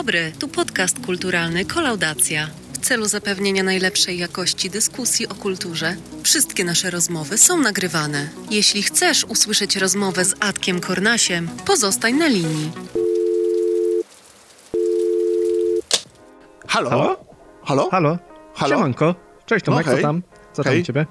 dobry, 0.00 0.32
tu 0.38 0.48
podcast 0.48 1.06
kulturalny 1.06 1.64
Kolaudacja. 1.64 2.46
W 2.72 2.78
celu 2.78 3.06
zapewnienia 3.08 3.62
najlepszej 3.62 4.18
jakości 4.18 4.70
dyskusji 4.70 5.28
o 5.28 5.34
kulturze, 5.34 5.96
wszystkie 6.22 6.64
nasze 6.64 6.90
rozmowy 6.90 7.38
są 7.38 7.58
nagrywane. 7.60 8.28
Jeśli 8.50 8.82
chcesz 8.82 9.24
usłyszeć 9.24 9.76
rozmowę 9.76 10.24
z 10.24 10.34
Adkiem 10.40 10.80
Kornasiem, 10.80 11.48
pozostań 11.66 12.14
na 12.14 12.26
linii. 12.26 12.70
Halo? 16.68 16.90
Halo? 16.90 17.16
Halo? 17.64 17.88
Halo? 17.90 18.18
Halo? 18.54 18.76
Siemanko. 18.76 19.14
Cześć 19.46 19.64
Tomek, 19.64 19.86
No, 19.86 19.92
hej. 19.92 20.00
co 20.00 20.06
tam? 20.06 20.22
Co 20.52 20.62
tam 20.62 20.72
Hej. 20.72 20.82
u 20.82 20.84
ciebie? 20.84 21.06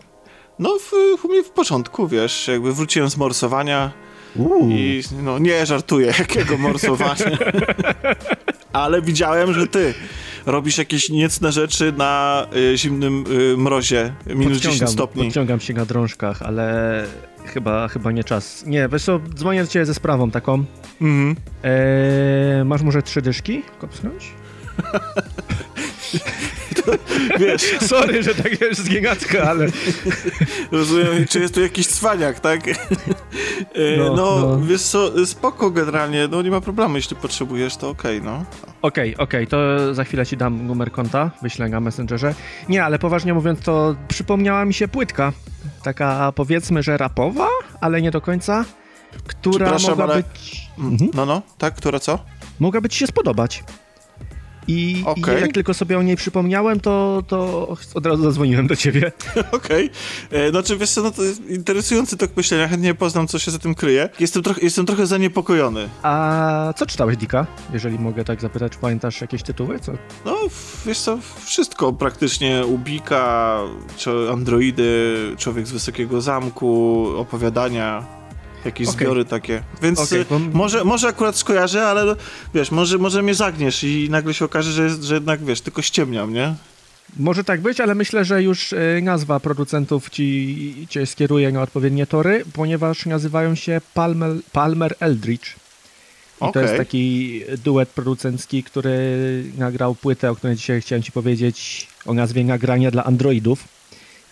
No, 0.60 0.78
w, 0.80 0.94
u 1.26 1.28
mnie 1.28 1.44
w 1.44 1.50
porządku, 1.50 2.08
wiesz, 2.08 2.48
jakby 2.48 2.74
wróciłem 2.74 3.10
z 3.10 3.18
morsowania 3.18 3.92
Uuu. 4.36 4.70
i 4.70 5.04
no 5.24 5.40
nie 5.40 5.66
żartuję, 5.66 6.14
jakiego 6.20 6.58
morsowania. 6.58 7.16
Ale 8.74 9.02
widziałem, 9.02 9.54
że 9.54 9.68
ty 9.68 9.94
robisz 10.46 10.78
jakieś 10.78 11.10
niecne 11.10 11.52
rzeczy 11.52 11.94
na 11.98 12.46
y, 12.56 12.78
zimnym 12.78 13.24
y, 13.32 13.58
mrozie, 13.58 14.14
minus 14.28 14.58
10 14.58 14.92
stopni. 14.92 15.24
podciągam 15.24 15.60
się 15.60 15.74
na 15.74 15.86
drążkach, 15.86 16.42
ale 16.42 17.06
chyba, 17.46 17.88
chyba 17.88 18.12
nie 18.12 18.24
czas. 18.24 18.66
Nie, 18.66 18.90
wiesz 18.92 19.04
co, 19.04 19.20
dzwonię 19.36 19.62
do 19.64 19.68
ciebie 19.68 19.86
ze 19.86 19.94
sprawą 19.94 20.32
taką. 20.32 20.66
Mhm. 21.02 21.36
Eee, 21.64 22.66
masz 22.66 22.82
może 22.82 23.04
trzy 23.04 23.22
dyszki 23.22 23.64
kopsnąć? 23.80 24.32
Wiesz, 27.40 27.62
Sorry, 27.82 28.24
że 28.24 28.36
tak 28.36 28.62
jest 28.62 28.84
zgieniacka, 28.84 29.44
ale... 29.50 29.68
rozumiem, 30.72 31.26
czy 31.30 31.40
jest 31.40 31.54
tu 31.54 31.62
jakiś 31.62 31.88
cwaniak, 31.88 32.40
tak? 32.40 32.68
E, 32.68 32.74
no, 33.98 34.16
No, 34.16 34.40
no. 34.40 34.60
wiesz 34.62 34.82
co, 34.82 35.26
spoko 35.26 35.72
generalnie, 35.72 36.28
no 36.32 36.42
nie 36.42 36.52
ma 36.52 36.62
problemu, 36.62 36.96
jeśli 36.96 37.16
potrzebujesz, 37.16 37.78
to 37.78 37.90
okej, 37.90 38.22
no. 38.22 38.46
Okej, 38.82 39.18
okej, 39.18 39.48
to 39.48 39.94
za 39.94 40.04
chwilę 40.04 40.26
ci 40.26 40.38
dam 40.38 40.68
numer 40.68 40.92
konta, 40.92 41.32
wyślę 41.42 41.70
na 41.70 41.80
Messengerze. 41.80 42.36
Nie, 42.70 42.84
ale 42.84 43.00
poważnie 43.00 43.34
mówiąc, 43.34 43.60
to 43.60 43.96
przypomniała 44.08 44.66
mi 44.66 44.74
się 44.74 44.88
płytka. 44.88 45.34
Taka 45.84 46.32
powiedzmy, 46.36 46.84
że 46.84 46.98
rapowa, 46.98 47.48
ale 47.82 48.02
nie 48.02 48.12
do 48.12 48.22
końca, 48.22 48.66
która 49.28 49.78
mogła 49.90 50.04
ale- 50.04 50.16
być... 50.16 50.62
Mhm. 50.80 51.12
No, 51.14 51.26
no, 51.26 51.42
tak, 51.58 51.76
która 51.76 52.00
co? 52.00 52.20
mogłaby 52.60 52.90
ci 52.90 53.00
się 53.00 53.08
spodobać. 53.08 53.64
I, 54.70 55.04
Okej. 55.06 55.38
I 55.38 55.42
jak 55.42 55.52
tylko 55.54 55.74
sobie 55.74 55.98
o 55.98 56.02
niej 56.02 56.16
przypomniałem, 56.16 56.80
to, 56.80 57.24
to 57.28 57.68
od 57.94 58.06
razu 58.06 58.24
zadzwoniłem 58.24 58.68
do 58.68 58.76
ciebie. 58.76 59.12
Okej. 59.52 59.90
Okay. 60.30 60.50
Znaczy, 60.50 60.78
wiesz 60.78 60.92
co, 60.92 61.04
no 61.04 61.12
to 61.12 61.24
jest 61.24 61.50
interesujący 61.50 62.18
tok 62.18 62.38
myślenia, 62.38 62.68
chętnie 62.68 62.96
poznam, 62.96 63.28
co 63.28 63.40
się 63.40 63.52
za 63.52 63.60
tym 63.60 63.76
kryje. 63.76 64.10
Jestem, 64.20 64.44
trochę, 64.44 64.62
jestem 64.62 64.86
trochę 64.86 65.08
zaniepokojony. 65.08 65.90
A 66.04 66.74
co 66.76 66.86
czytałeś, 66.86 67.18
Dika? 67.18 67.48
Jeżeli 67.74 68.00
mogę 68.00 68.24
tak 68.24 68.42
zapytać, 68.42 68.78
pamiętasz 68.78 69.22
jakieś 69.22 69.44
tytuły? 69.44 69.80
Co? 69.80 69.92
No, 70.26 70.38
wiesz 70.86 71.00
co, 71.00 71.18
wszystko 71.46 71.94
praktycznie, 71.94 72.66
Ubika, 72.66 73.60
czy 73.98 74.12
Androidy, 74.32 75.16
Człowiek 75.38 75.68
z 75.68 75.72
Wysokiego 75.72 76.22
Zamku, 76.22 77.06
opowiadania, 77.18 78.19
jakieś 78.66 78.88
Okej. 78.88 79.00
zbiory 79.00 79.26
takie. 79.26 79.64
Więc 79.82 80.00
Okej, 80.00 80.22
y, 80.22 80.26
bo- 80.30 80.40
może, 80.40 80.84
może 80.84 81.08
akurat 81.08 81.36
skojarzę, 81.36 81.88
ale 81.88 82.16
wiesz, 82.54 82.72
może, 82.72 82.98
może 82.98 83.22
mnie 83.22 83.36
zagniesz 83.36 83.84
i 83.84 84.08
nagle 84.10 84.34
się 84.34 84.46
okaże, 84.46 84.72
że, 84.72 84.84
jest, 84.84 85.04
że 85.04 85.14
jednak, 85.14 85.46
wiesz, 85.46 85.62
tylko 85.62 85.82
ściemniam, 85.82 86.34
nie? 86.34 86.56
Może 87.18 87.44
tak 87.44 87.62
być, 87.62 87.80
ale 87.80 87.96
myślę, 87.96 88.26
że 88.26 88.44
już 88.44 88.74
y, 88.74 89.00
nazwa 89.04 89.40
producentów 89.40 90.10
ci, 90.10 90.88
cię 90.90 91.06
skieruje 91.06 91.52
na 91.52 91.62
odpowiednie 91.62 92.08
tory, 92.08 92.44
ponieważ 92.54 93.06
nazywają 93.06 93.56
się 93.56 93.82
Palmer, 93.94 94.32
Palmer 94.52 94.96
Eldridge. 95.00 95.56
I 96.38 96.40
to 96.40 96.46
Okej. 96.46 96.64
jest 96.64 96.78
taki 96.78 97.42
duet 97.64 97.90
producencki, 97.90 98.64
który 98.64 99.44
nagrał 99.58 99.96
płytę, 99.96 100.32
o 100.32 100.36
której 100.36 100.56
dzisiaj 100.56 100.82
chciałem 100.82 101.04
ci 101.04 101.12
powiedzieć, 101.12 101.88
o 102.06 102.14
nazwie 102.14 102.44
Nagrania 102.44 102.92
dla 102.92 103.04
Androidów. 103.04 103.64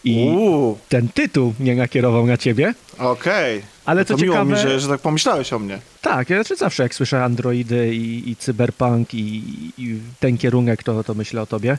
I 0.08 0.30
Uuu, 0.30 0.78
ten 0.90 1.08
tytuł 1.10 1.54
mnie 1.60 1.76
nakierował 1.76 2.28
na 2.28 2.38
ciebie. 2.38 2.74
okej. 2.98 3.62
Ale 3.86 4.02
No 4.02 4.06
co 4.06 4.16
to 4.18 4.22
miło 4.24 4.36
ciekawe, 4.36 4.52
mi, 4.54 4.60
że, 4.60 4.80
że 4.80 4.88
tak 4.88 5.02
pomyślałeś 5.02 5.54
o 5.54 5.60
mnie. 5.60 5.80
tak, 6.02 6.30
ja 6.30 6.36
znaczy 6.38 6.56
zawsze 6.56 6.84
jak 6.84 6.96
słyszę 6.96 7.24
Androidy 7.24 7.96
i, 7.96 8.30
i 8.32 8.36
cyberpunk 8.36 9.14
i, 9.14 9.44
i 9.78 10.00
ten 10.20 10.38
kierunek, 10.38 10.84
to, 10.84 11.04
to 11.04 11.14
myślę 11.14 11.42
o 11.42 11.46
tobie. 11.46 11.78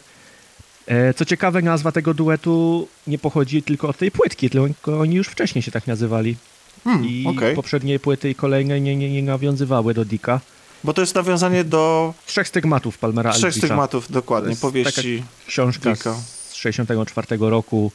E, 0.86 1.14
co 1.14 1.24
ciekawe, 1.24 1.62
nazwa 1.62 1.92
tego 1.92 2.14
duetu 2.14 2.88
nie 3.06 3.18
pochodzi 3.18 3.62
tylko 3.62 3.88
od 3.88 3.96
tej 3.96 4.10
płytki, 4.10 4.50
tylko 4.50 5.00
oni 5.00 5.14
już 5.16 5.28
wcześniej 5.28 5.62
się 5.62 5.70
tak 5.70 5.86
nazywali. 5.86 6.36
Hmm, 6.84 7.06
I 7.08 7.26
okej. 7.26 7.54
poprzednie 7.56 7.98
płyty 7.98 8.30
i 8.30 8.34
kolejne 8.34 8.80
nie, 8.80 8.96
nie, 8.96 9.10
nie 9.12 9.22
nawiązywały 9.22 9.94
do 9.94 10.04
Dika. 10.04 10.40
Bo 10.84 10.92
to 10.94 11.00
jest 11.00 11.14
nawiązanie 11.14 11.64
do 11.64 12.14
Trzech 12.26 12.48
stygmatów 12.48 12.98
Palmera 12.98 13.30
trzech 13.32 13.44
Aldricha. 13.44 13.66
stygmatów, 13.66 14.12
dokładnie, 14.12 14.56
powieści. 14.56 15.22
Książka 15.46 15.90
Dicka. 15.92 16.14
z 16.48 16.54
64 16.54 17.26
roku, 17.40 17.92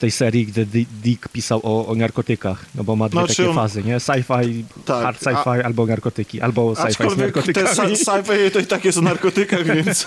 tej 0.00 0.10
serii, 0.10 0.46
Di- 0.46 0.86
Dick 1.02 1.28
pisał 1.28 1.60
o, 1.62 1.86
o 1.86 1.94
narkotykach, 1.94 2.64
no 2.74 2.84
bo 2.84 2.96
ma 2.96 3.08
dwie 3.08 3.20
No, 3.20 3.26
czy 3.28 3.36
takie 3.36 3.54
fazy, 3.54 3.82
nie? 3.84 3.96
Sci-fi, 4.00 4.64
Tak, 4.84 5.02
hard 5.04 5.22
sci-fi 5.22 5.62
albo 5.64 5.86
narkotyki, 5.86 6.40
albo 6.40 6.72
sci-fi 6.74 7.10
z 7.14 7.16
narkotykami. 7.16 7.66
sci- 7.68 7.96
sci-fi 8.04 8.50
to 8.52 8.58
i 8.58 8.66
tak 8.66 8.84
jest 8.84 8.98
o 8.98 9.02
narkotykach, 9.02 9.64
więc... 9.74 10.04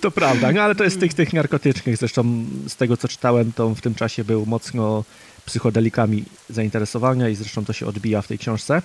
To 0.00 0.10
prawda, 0.10 0.52
no 0.52 0.62
ale 0.62 0.74
to 0.74 0.84
jest 0.84 1.00
tych, 1.00 1.14
tych 1.14 1.32
narkotycznych. 1.32 1.96
Zresztą 1.96 2.44
z 2.68 2.76
tego, 2.76 2.96
co 2.96 3.08
czytałem, 3.08 3.52
to 3.52 3.74
w 3.74 3.80
tym 3.80 3.94
czasie 3.94 4.24
był 4.24 4.46
mocno 4.46 5.04
psychodelikami 5.46 6.24
zainteresowania 6.50 7.28
i 7.28 7.34
zresztą 7.34 7.64
to 7.64 7.72
się 7.72 7.86
odbija 7.86 8.22
w 8.22 8.26
tej 8.26 8.38
książce. 8.38 8.82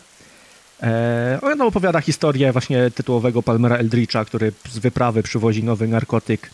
E, 0.83 1.39
on 1.41 1.61
opowiada 1.61 2.01
historię 2.01 2.51
właśnie 2.51 2.91
tytułowego 2.91 3.43
Palmera 3.43 3.77
Eldritcha, 3.77 4.25
który 4.25 4.51
z 4.69 4.77
wyprawy 4.77 5.23
przywozi 5.23 5.63
nowy 5.63 5.87
narkotyk, 5.87 6.49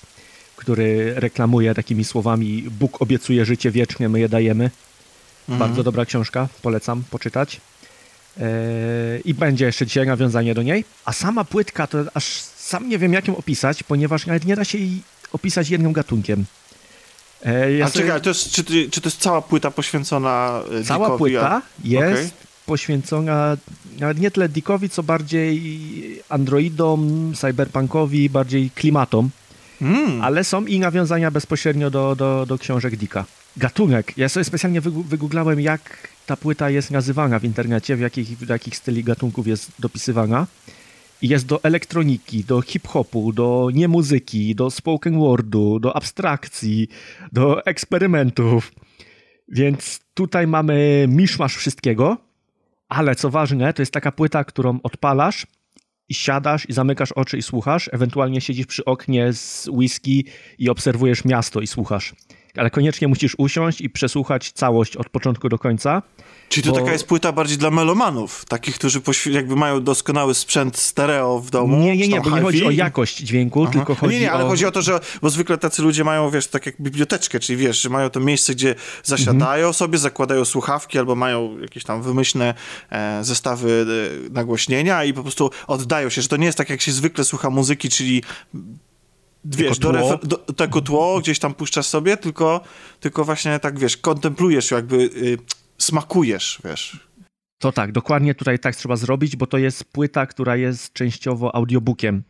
który 0.61 1.13
reklamuje 1.15 1.75
takimi 1.75 2.03
słowami 2.03 2.63
Bóg 2.79 3.01
obiecuje 3.01 3.45
życie 3.45 3.71
wieczne, 3.71 4.09
my 4.09 4.19
je 4.19 4.29
dajemy. 4.29 4.69
Bardzo 5.47 5.83
dobra 5.83 6.05
książka, 6.05 6.47
polecam 6.61 7.03
poczytać. 7.09 7.61
E, 8.39 8.43
I 9.25 9.33
będzie 9.33 9.65
jeszcze 9.65 9.85
dzisiaj 9.85 10.07
nawiązanie 10.07 10.53
do 10.53 10.63
niej. 10.63 10.85
A 11.05 11.13
sama 11.13 11.43
płytka 11.43 11.87
to 11.87 11.97
aż 12.13 12.25
sam 12.57 12.89
nie 12.89 12.97
wiem, 12.97 13.13
jak 13.13 13.27
ją 13.27 13.37
opisać, 13.37 13.83
ponieważ 13.83 14.25
nawet 14.25 14.45
nie 14.45 14.55
da 14.55 14.63
się 14.65 14.77
jej 14.77 15.01
opisać 15.33 15.69
jednym 15.69 15.93
gatunkiem. 15.93 16.45
E, 17.45 17.73
ja 17.73 17.85
A 17.85 17.89
sobie- 17.89 18.05
czekaj, 18.05 18.21
to 18.21 18.29
jest, 18.29 18.51
czy, 18.51 18.63
czy 18.89 19.01
to 19.01 19.07
jest 19.09 19.19
cała 19.21 19.41
płyta 19.41 19.71
poświęcona 19.71 20.61
e, 20.81 20.83
Cała 20.83 21.05
Dickowi, 21.07 21.17
płyta 21.17 21.49
a- 21.51 21.61
jest 21.83 22.13
Okej. 22.13 22.29
poświęcona 22.65 23.57
nawet 23.99 24.19
nie 24.19 24.31
tyle 24.31 24.49
Dickowi, 24.49 24.89
co 24.89 25.03
bardziej 25.03 25.61
androidom, 26.29 27.33
cyberpunkowi, 27.35 28.29
bardziej 28.29 28.69
klimatom, 28.69 29.29
Mm, 29.81 30.21
ale 30.21 30.43
są 30.43 30.65
i 30.65 30.79
nawiązania 30.79 31.31
bezpośrednio 31.31 31.89
do, 31.89 32.15
do, 32.15 32.45
do 32.45 32.57
książek 32.57 32.95
Dicka. 32.95 33.25
Gatunek. 33.57 34.17
Ja 34.17 34.29
sobie 34.29 34.43
specjalnie 34.43 34.81
wygooglałem, 34.81 35.59
jak 35.61 36.07
ta 36.25 36.37
płyta 36.37 36.69
jest 36.69 36.91
nazywana 36.91 37.39
w 37.39 37.43
internecie, 37.43 37.95
w 37.95 37.99
jakich, 37.99 38.27
w 38.27 38.49
jakich 38.49 38.77
styli 38.77 39.03
gatunków 39.03 39.47
jest 39.47 39.71
dopisywana. 39.79 40.47
I 41.21 41.27
jest 41.27 41.45
do 41.45 41.63
elektroniki, 41.63 42.43
do 42.43 42.61
hip-hopu, 42.61 43.33
do 43.33 43.69
niemuzyki, 43.73 44.55
do 44.55 44.71
spoken 44.71 45.19
wordu, 45.19 45.79
do 45.79 45.95
abstrakcji, 45.95 46.87
do 47.31 47.65
eksperymentów. 47.65 48.71
Więc 49.47 49.99
tutaj 50.13 50.47
mamy 50.47 51.05
miszmasz 51.09 51.55
wszystkiego, 51.55 52.17
ale 52.89 53.15
co 53.15 53.29
ważne, 53.29 53.73
to 53.73 53.81
jest 53.81 53.91
taka 53.91 54.11
płyta, 54.11 54.43
którą 54.43 54.79
odpalasz 54.83 55.47
i 56.11 56.13
siadasz 56.13 56.69
i 56.69 56.73
zamykasz 56.73 57.11
oczy 57.11 57.37
i 57.37 57.41
słuchasz, 57.41 57.89
ewentualnie 57.93 58.41
siedzisz 58.41 58.65
przy 58.65 58.85
oknie 58.85 59.33
z 59.33 59.67
whisky 59.67 60.25
i 60.59 60.69
obserwujesz 60.69 61.25
miasto 61.25 61.61
i 61.61 61.67
słuchasz. 61.67 62.13
Ale 62.57 62.69
koniecznie 62.69 63.07
musisz 63.07 63.35
usiąść 63.37 63.81
i 63.81 63.89
przesłuchać 63.89 64.51
całość 64.51 64.95
od 64.95 65.09
początku 65.09 65.49
do 65.49 65.59
końca. 65.59 66.01
Czyli 66.49 66.63
to 66.67 66.71
bo- 66.71 66.79
taka 66.79 66.91
jest 66.91 67.05
płyta 67.07 67.31
bardziej 67.31 67.57
dla 67.57 67.71
melomanów, 67.71 68.45
takich, 68.45 68.75
którzy 68.75 69.01
jakby 69.31 69.55
mają 69.55 69.83
doskonały 69.83 70.33
sprzęt 70.33 70.77
stereo 70.77 71.39
w 71.39 71.49
domu. 71.49 71.77
Nie, 71.77 71.97
nie, 71.97 72.07
nie, 72.07 72.21
bo 72.21 72.29
nie 72.29 72.41
chodzi 72.41 72.65
o 72.65 72.71
jakość 72.71 73.17
dźwięku, 73.17 73.63
Aha. 73.63 73.71
tylko 73.73 73.95
chodzi 73.95 74.13
nie, 74.15 74.21
nie, 74.21 74.31
ale 74.31 74.45
o... 74.45 74.47
chodzi 74.47 74.65
o 74.65 74.71
to, 74.71 74.81
że 74.81 74.99
bo 75.21 75.29
zwykle 75.29 75.57
tacy 75.57 75.81
ludzie 75.81 76.03
mają, 76.03 76.29
wiesz, 76.29 76.47
tak 76.47 76.65
jak 76.65 76.81
biblioteczkę, 76.81 77.39
czyli 77.39 77.57
wiesz, 77.57 77.81
że 77.81 77.89
mają 77.89 78.09
to 78.09 78.19
miejsce, 78.19 78.55
gdzie 78.55 78.75
zasiadają 79.03 79.55
Mhm. 79.67 79.73
sobie, 79.73 79.97
zakładają 79.97 80.45
słuchawki 80.45 80.99
albo 80.99 81.15
mają 81.15 81.59
jakieś 81.59 81.83
tam 81.83 82.01
wymyślne 82.01 82.53
e, 82.89 83.23
zestawy 83.23 83.85
e, 84.27 84.29
nagłośnienia 84.33 85.03
i 85.03 85.13
po 85.13 85.21
prostu 85.21 85.49
oddają 85.67 86.09
się, 86.09 86.21
że 86.21 86.27
to 86.27 86.37
nie 86.37 86.45
jest 86.45 86.57
tak, 86.57 86.69
jak 86.69 86.81
się 86.81 86.91
zwykle 86.91 87.23
słucha 87.23 87.49
muzyki, 87.49 87.89
czyli 87.89 88.23
wiesz, 89.45 89.79
do, 89.79 89.91
refer- 89.91 90.25
do 90.27 90.37
tego 90.37 90.81
tło 90.81 91.19
gdzieś 91.19 91.39
tam 91.39 91.53
puszczasz 91.53 91.85
sobie, 91.85 92.17
tylko, 92.17 92.61
tylko 92.99 93.25
właśnie 93.25 93.59
tak, 93.59 93.79
wiesz, 93.79 93.97
kontemplujesz, 93.97 94.71
jakby 94.71 94.95
y, 94.95 95.37
smakujesz, 95.77 96.61
wiesz. 96.65 97.11
To 97.59 97.71
tak, 97.71 97.91
dokładnie 97.91 98.35
tutaj 98.35 98.59
tak 98.59 98.75
trzeba 98.75 98.95
zrobić, 98.95 99.35
bo 99.35 99.47
to 99.47 99.57
jest 99.57 99.83
płyta, 99.83 100.25
która 100.25 100.55
jest 100.55 100.93
częściowo 100.93 101.55
audiobookiem. 101.55 102.23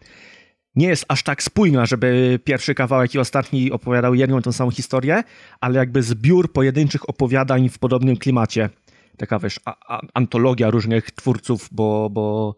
Nie 0.75 0.87
jest 0.87 1.05
aż 1.07 1.23
tak 1.23 1.43
spójna, 1.43 1.85
żeby 1.85 2.39
pierwszy 2.43 2.75
kawałek 2.75 3.15
i 3.15 3.19
ostatni 3.19 3.71
opowiadał 3.71 4.15
jedną 4.15 4.41
tą 4.41 4.51
samą 4.51 4.71
historię, 4.71 5.23
ale 5.61 5.79
jakby 5.79 6.03
zbiór 6.03 6.51
pojedynczych 6.51 7.09
opowiadań 7.09 7.69
w 7.69 7.79
podobnym 7.79 8.17
klimacie. 8.17 8.69
Taka 9.17 9.39
wiesz, 9.39 9.59
a, 9.65 9.75
a, 9.87 10.01
antologia 10.13 10.69
różnych 10.69 11.11
twórców, 11.11 11.69
bo, 11.71 12.09
bo 12.09 12.55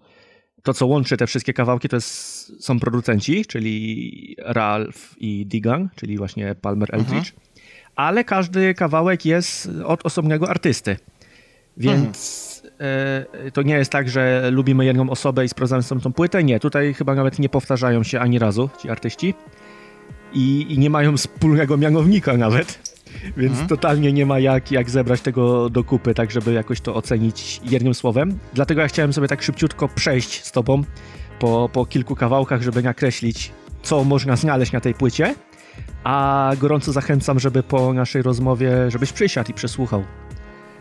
to, 0.63 0.73
co 0.73 0.87
łączy 0.87 1.17
te 1.17 1.27
wszystkie 1.27 1.53
kawałki, 1.53 1.89
to 1.89 1.95
jest, 1.95 2.63
są 2.63 2.79
producenci, 2.79 3.45
czyli 3.45 4.35
Ralph 4.39 5.15
i 5.17 5.45
Digan, 5.45 5.89
czyli 5.95 6.17
właśnie 6.17 6.55
Palmer 6.55 6.95
Eldridge, 6.95 7.33
mhm. 7.33 7.41
ale 7.95 8.23
każdy 8.23 8.73
kawałek 8.73 9.25
jest 9.25 9.69
od 9.85 10.05
osobnego 10.05 10.49
artysty. 10.49 10.97
Więc 11.77 12.61
mhm. 12.79 13.51
to 13.51 13.61
nie 13.61 13.75
jest 13.75 13.91
tak, 13.91 14.09
że 14.09 14.51
lubimy 14.51 14.85
jedną 14.85 15.09
osobę 15.09 15.45
i 15.45 15.49
sprawdzamy 15.49 15.83
sobie 15.83 16.01
tą 16.01 16.13
płytę. 16.13 16.43
Nie, 16.43 16.59
tutaj 16.59 16.93
chyba 16.93 17.15
nawet 17.15 17.39
nie 17.39 17.49
powtarzają 17.49 18.03
się 18.03 18.19
ani 18.19 18.39
razu 18.39 18.69
ci 18.81 18.89
artyści 18.89 19.33
i, 20.33 20.65
i 20.69 20.79
nie 20.79 20.89
mają 20.89 21.17
wspólnego 21.17 21.77
mianownika 21.77 22.37
nawet. 22.37 22.92
Więc 23.37 23.51
mhm. 23.51 23.67
totalnie 23.67 24.13
nie 24.13 24.25
ma 24.25 24.39
jak, 24.39 24.71
jak 24.71 24.89
zebrać 24.89 25.21
tego 25.21 25.69
do 25.69 25.83
kupy, 25.83 26.13
tak 26.13 26.31
żeby 26.31 26.53
jakoś 26.53 26.81
to 26.81 26.95
ocenić 26.95 27.61
jednym 27.63 27.93
słowem. 27.93 28.39
Dlatego 28.53 28.81
ja 28.81 28.87
chciałem 28.87 29.13
sobie 29.13 29.27
tak 29.27 29.41
szybciutko 29.41 29.87
przejść 29.87 30.45
z 30.45 30.51
tobą 30.51 30.83
po, 31.39 31.69
po 31.73 31.85
kilku 31.85 32.15
kawałkach, 32.15 32.61
żeby 32.61 32.83
nakreślić, 32.83 33.51
co 33.83 34.03
można 34.03 34.35
znaleźć 34.35 34.71
na 34.71 34.79
tej 34.79 34.93
płycie. 34.93 35.35
A 36.03 36.51
gorąco 36.59 36.91
zachęcam, 36.91 37.39
żeby 37.39 37.63
po 37.63 37.93
naszej 37.93 38.21
rozmowie, 38.21 38.91
żebyś 38.91 39.11
przysiadł 39.11 39.51
i 39.51 39.53
przesłuchał. 39.53 40.03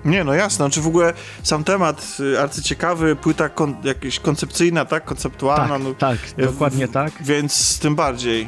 Nie, 0.04 0.24
no 0.24 0.34
jasne, 0.34 0.70
czy 0.70 0.80
w 0.80 0.86
ogóle 0.86 1.12
sam 1.42 1.64
temat 1.64 2.16
y, 2.20 2.40
arcyciekawy, 2.40 3.16
płyta 3.16 3.48
kon, 3.48 3.76
jakaś 3.84 4.20
koncepcyjna, 4.20 4.84
tak? 4.84 5.04
Konceptualna. 5.04 5.74
Tak, 5.74 5.82
no, 5.82 5.94
tak, 5.94 6.18
dokładnie 6.36 6.88
tak. 6.88 7.12
Więc 7.20 7.78
tym 7.78 7.94
bardziej. 7.94 8.46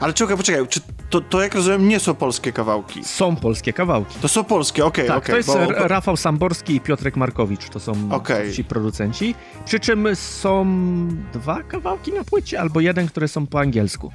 Ale 0.00 0.12
czekaj, 0.12 0.36
poczekaj, 0.36 0.68
czy 0.68 0.80
to, 1.10 1.20
to 1.20 1.42
jak 1.42 1.54
rozumiem 1.54 1.88
nie 1.88 2.00
są 2.00 2.14
polskie 2.14 2.52
kawałki? 2.52 3.04
Są 3.04 3.36
polskie 3.36 3.72
kawałki. 3.72 4.18
To 4.20 4.28
są 4.28 4.44
polskie, 4.44 4.84
okej, 4.84 5.04
okay, 5.04 5.16
Tak, 5.16 5.24
okay, 5.24 5.44
to 5.44 5.54
jest 5.60 5.78
bo... 5.78 5.88
Rafał 5.88 6.16
Samborski 6.16 6.74
i 6.74 6.80
Piotrek 6.80 7.16
Markowicz, 7.16 7.68
to 7.68 7.80
są 7.80 7.92
okay. 8.10 8.52
ci 8.52 8.64
producenci. 8.64 9.34
Przy 9.64 9.80
czym 9.80 10.08
są 10.14 10.66
dwa 11.32 11.62
kawałki 11.62 12.12
na 12.12 12.24
płycie, 12.24 12.60
albo 12.60 12.80
jeden, 12.80 13.06
które 13.06 13.28
są 13.28 13.46
po 13.46 13.60
angielsku. 13.60 14.12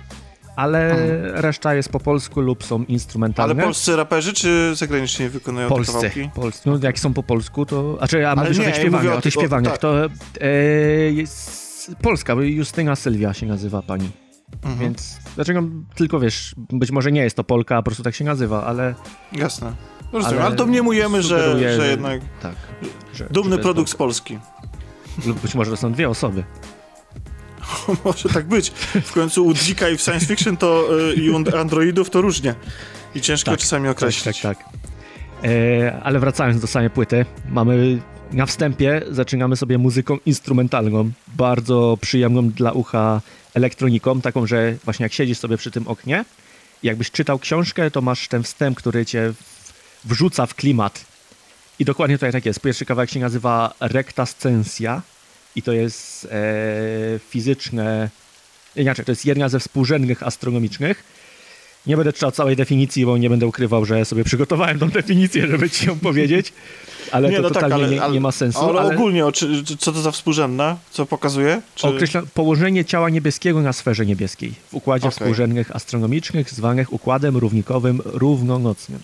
Ale 0.56 0.90
hmm. 0.90 1.36
reszta 1.36 1.76
jest 1.76 1.90
po 1.90 2.00
polsku 2.00 2.42
lub 2.42 2.64
są 2.64 2.84
instrumentalne. 2.84 3.54
Ale 3.54 3.64
polscy 3.64 3.96
raperzy 3.96 4.34
czy 4.34 4.76
zagraniczni 4.76 5.30
wykonują 5.30 5.70
polscy, 5.70 5.94
te 5.94 6.10
kawałki? 6.10 6.30
Polscy. 6.36 6.70
No 6.70 6.80
jak 6.82 7.00
są 7.00 7.14
po 7.14 7.24
polsku, 7.24 7.66
to... 7.66 7.98
Znaczy, 7.98 8.28
a 8.28 8.36
mówisz 8.36 8.58
nie, 8.58 8.64
o 8.64 8.66
tych 8.66 8.76
śpiewaniach, 8.76 9.18
o, 9.18 9.22
tych 9.22 9.34
śpiewaniach. 9.34 9.78
To 9.78 10.06
e, 10.06 10.10
jest 11.12 11.96
Polska, 12.02 12.34
Justyna 12.34 12.96
Sylwia 12.96 13.34
się 13.34 13.46
nazywa 13.46 13.82
pani. 13.82 14.23
Mhm. 14.56 14.80
Więc 14.80 15.18
dlaczego 15.36 15.64
tylko 15.96 16.20
wiesz, 16.20 16.56
być 16.58 16.92
może 16.92 17.12
nie 17.12 17.24
jest 17.24 17.36
to 17.36 17.44
Polka, 17.44 17.78
a 17.78 17.82
po 17.82 17.86
prostu 17.86 18.04
tak 18.04 18.16
się 18.16 18.24
nazywa, 18.24 18.64
ale. 18.64 18.96
Jasne. 19.32 19.74
Rozumiem, 20.12 20.38
ale, 20.38 20.46
ale 20.48 20.56
domniemujemy, 20.56 21.22
że, 21.22 21.60
że 21.76 21.88
jednak. 21.88 22.22
Tak. 22.42 22.56
Że, 23.14 23.28
dumny 23.32 23.56
że 23.56 23.62
produkt 23.62 23.90
z 23.90 23.96
Polski. 23.96 24.40
Lub 25.26 25.40
być 25.40 25.56
może 25.56 25.72
to 25.72 25.78
są 25.78 25.92
dwie 25.92 26.10
osoby. 26.10 26.44
może 28.06 28.30
tak 28.30 28.48
być. 28.48 28.70
W 29.04 29.12
końcu 29.12 29.46
u 29.46 29.54
Dzika 29.54 29.90
i 29.90 29.98
w 29.98 30.02
science 30.02 30.26
fiction 30.26 30.58
to 30.58 30.88
y, 31.12 31.14
i 31.14 31.30
u 31.30 31.58
androidów 31.58 32.10
to 32.10 32.22
różnie. 32.22 32.56
I 33.16 33.22
ciężko 33.22 33.52
tak, 33.52 33.60
czasami 33.60 33.90
określić. 33.90 34.42
Tak, 34.42 34.58
tak, 34.58 34.58
tak. 34.58 34.84
E, 35.44 36.00
ale 36.04 36.20
wracając 36.20 36.62
do 36.62 36.68
samej 36.68 36.90
płyty, 36.90 37.26
mamy 37.50 38.02
na 38.32 38.46
wstępie 38.46 39.02
zaczynamy 39.12 39.56
sobie 39.56 39.78
muzyką 39.78 40.18
instrumentalną, 40.26 41.12
bardzo 41.28 41.98
przyjemną 42.02 42.50
dla 42.50 42.72
ucha 42.72 43.22
elektroniką, 43.54 44.22
taką, 44.22 44.48
że 44.48 44.76
właśnie 44.84 45.04
jak 45.04 45.14
siedzisz 45.14 45.38
sobie 45.38 45.58
przy 45.58 45.72
tym 45.72 45.88
oknie, 45.88 46.26
jakbyś 46.84 47.12
czytał 47.12 47.40
książkę, 47.40 47.92
to 47.92 48.02
masz 48.02 48.28
ten 48.28 48.44
wstęp, 48.44 48.78
który 48.78 49.06
cię 49.06 49.34
wrzuca 50.06 50.46
w 50.46 50.56
klimat. 50.56 51.06
I 51.80 51.86
dokładnie 51.86 52.18
tutaj 52.18 52.32
tak 52.32 52.46
jest. 52.46 52.60
Pierwszy 52.60 52.86
kawałek 52.86 53.10
się 53.10 53.20
nazywa 53.20 53.74
rektascencja 53.80 55.02
i 55.56 55.62
to 55.62 55.74
jest 55.74 56.26
e, 56.26 57.20
fizyczne, 57.30 58.10
inaczej, 58.76 59.06
to 59.06 59.12
jest 59.12 59.26
jedna 59.26 59.50
ze 59.50 59.60
współrzędnych 59.60 60.24
astronomicznych. 60.24 61.04
Nie 61.88 61.98
będę 61.98 62.14
czytał 62.14 62.32
całej 62.32 62.56
definicji, 62.56 63.06
bo 63.06 63.18
nie 63.18 63.30
będę 63.30 63.48
ukrywał, 63.48 63.86
że 63.86 64.06
sobie 64.06 64.24
przygotowałem 64.24 64.80
tą 64.80 64.90
definicję, 64.90 65.48
żeby 65.48 65.70
ci 65.70 65.88
ją 65.88 66.00
powiedzieć 66.00 66.54
ale 67.14 67.30
nie, 67.30 67.36
to 67.36 67.42
no 67.42 67.50
tak, 67.50 67.64
totalnie 67.64 67.86
tak, 67.86 68.00
ale, 68.00 68.10
nie, 68.10 68.14
nie, 68.14 68.22
ma 68.22 68.32
sensu. 68.32 68.60
Ale, 68.60 68.80
ale... 68.80 68.96
ogólnie, 68.96 69.32
czy, 69.32 69.78
co 69.80 69.92
to 69.92 70.02
za 70.02 70.12
współrzędna? 70.12 70.78
Co 70.92 71.06
pokazuje? 71.06 71.62
Czy... 71.76 71.88
Określa 71.88 72.22
położenie 72.34 72.86
ciała 72.86 73.10
niebieskiego 73.10 73.62
na 73.62 73.74
sferze 73.74 74.06
niebieskiej 74.06 74.54
w 74.72 74.74
układzie 74.74 75.08
okay. 75.08 75.12
współrzędnych 75.12 75.76
astronomicznych 75.76 76.52
zwanych 76.52 76.94
układem 76.94 77.38
równikowym 77.38 78.02
równonocnym. 78.06 79.00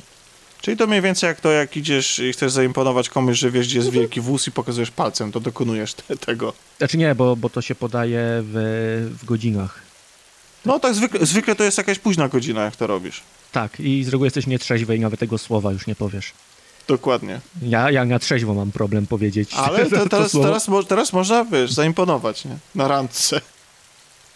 Czyli 0.61 0.77
to 0.77 0.87
mniej 0.87 1.01
więcej 1.01 1.27
jak 1.27 1.41
to, 1.41 1.51
jak 1.51 1.77
idziesz 1.77 2.19
i 2.19 2.33
chcesz 2.33 2.51
zaimponować 2.51 3.09
komuś, 3.09 3.37
że 3.37 3.51
wiesz, 3.51 3.67
gdzie 3.67 3.77
jest 3.77 3.89
wielki 3.89 4.21
wóz 4.21 4.47
i 4.47 4.51
pokazujesz 4.51 4.91
palcem, 4.91 5.31
to 5.31 5.39
dokonujesz 5.39 5.93
te, 5.93 6.17
tego. 6.17 6.53
Znaczy 6.77 6.97
nie, 6.97 7.15
bo, 7.15 7.35
bo 7.35 7.49
to 7.49 7.61
się 7.61 7.75
podaje 7.75 8.19
w, 8.23 9.17
w 9.21 9.25
godzinach. 9.25 9.88
No 10.65 10.79
tak, 10.79 10.93
zwykle, 10.93 11.25
zwykle 11.25 11.55
to 11.55 11.63
jest 11.63 11.77
jakaś 11.77 11.99
późna 11.99 12.27
godzina, 12.27 12.63
jak 12.63 12.75
to 12.75 12.87
robisz. 12.87 13.21
Tak, 13.51 13.79
i 13.79 14.03
z 14.03 14.09
reguły 14.09 14.27
jesteś 14.27 14.47
nietrzeźwy 14.47 14.95
i 14.95 14.99
nawet 14.99 15.19
tego 15.19 15.37
słowa 15.37 15.71
już 15.71 15.87
nie 15.87 15.95
powiesz. 15.95 16.33
Dokładnie. 16.87 17.41
Ja, 17.61 17.91
ja 17.91 18.05
na 18.05 18.19
trzeźwo 18.19 18.53
mam 18.53 18.71
problem 18.71 19.07
powiedzieć. 19.07 19.53
Ale 19.53 19.85
to 19.89 20.09
teraz, 20.09 20.31
teraz, 20.31 20.69
teraz 20.87 21.13
można, 21.13 21.45
wiesz, 21.45 21.71
zaimponować, 21.71 22.45
nie? 22.45 22.57
Na 22.75 22.87
randce. 22.87 23.41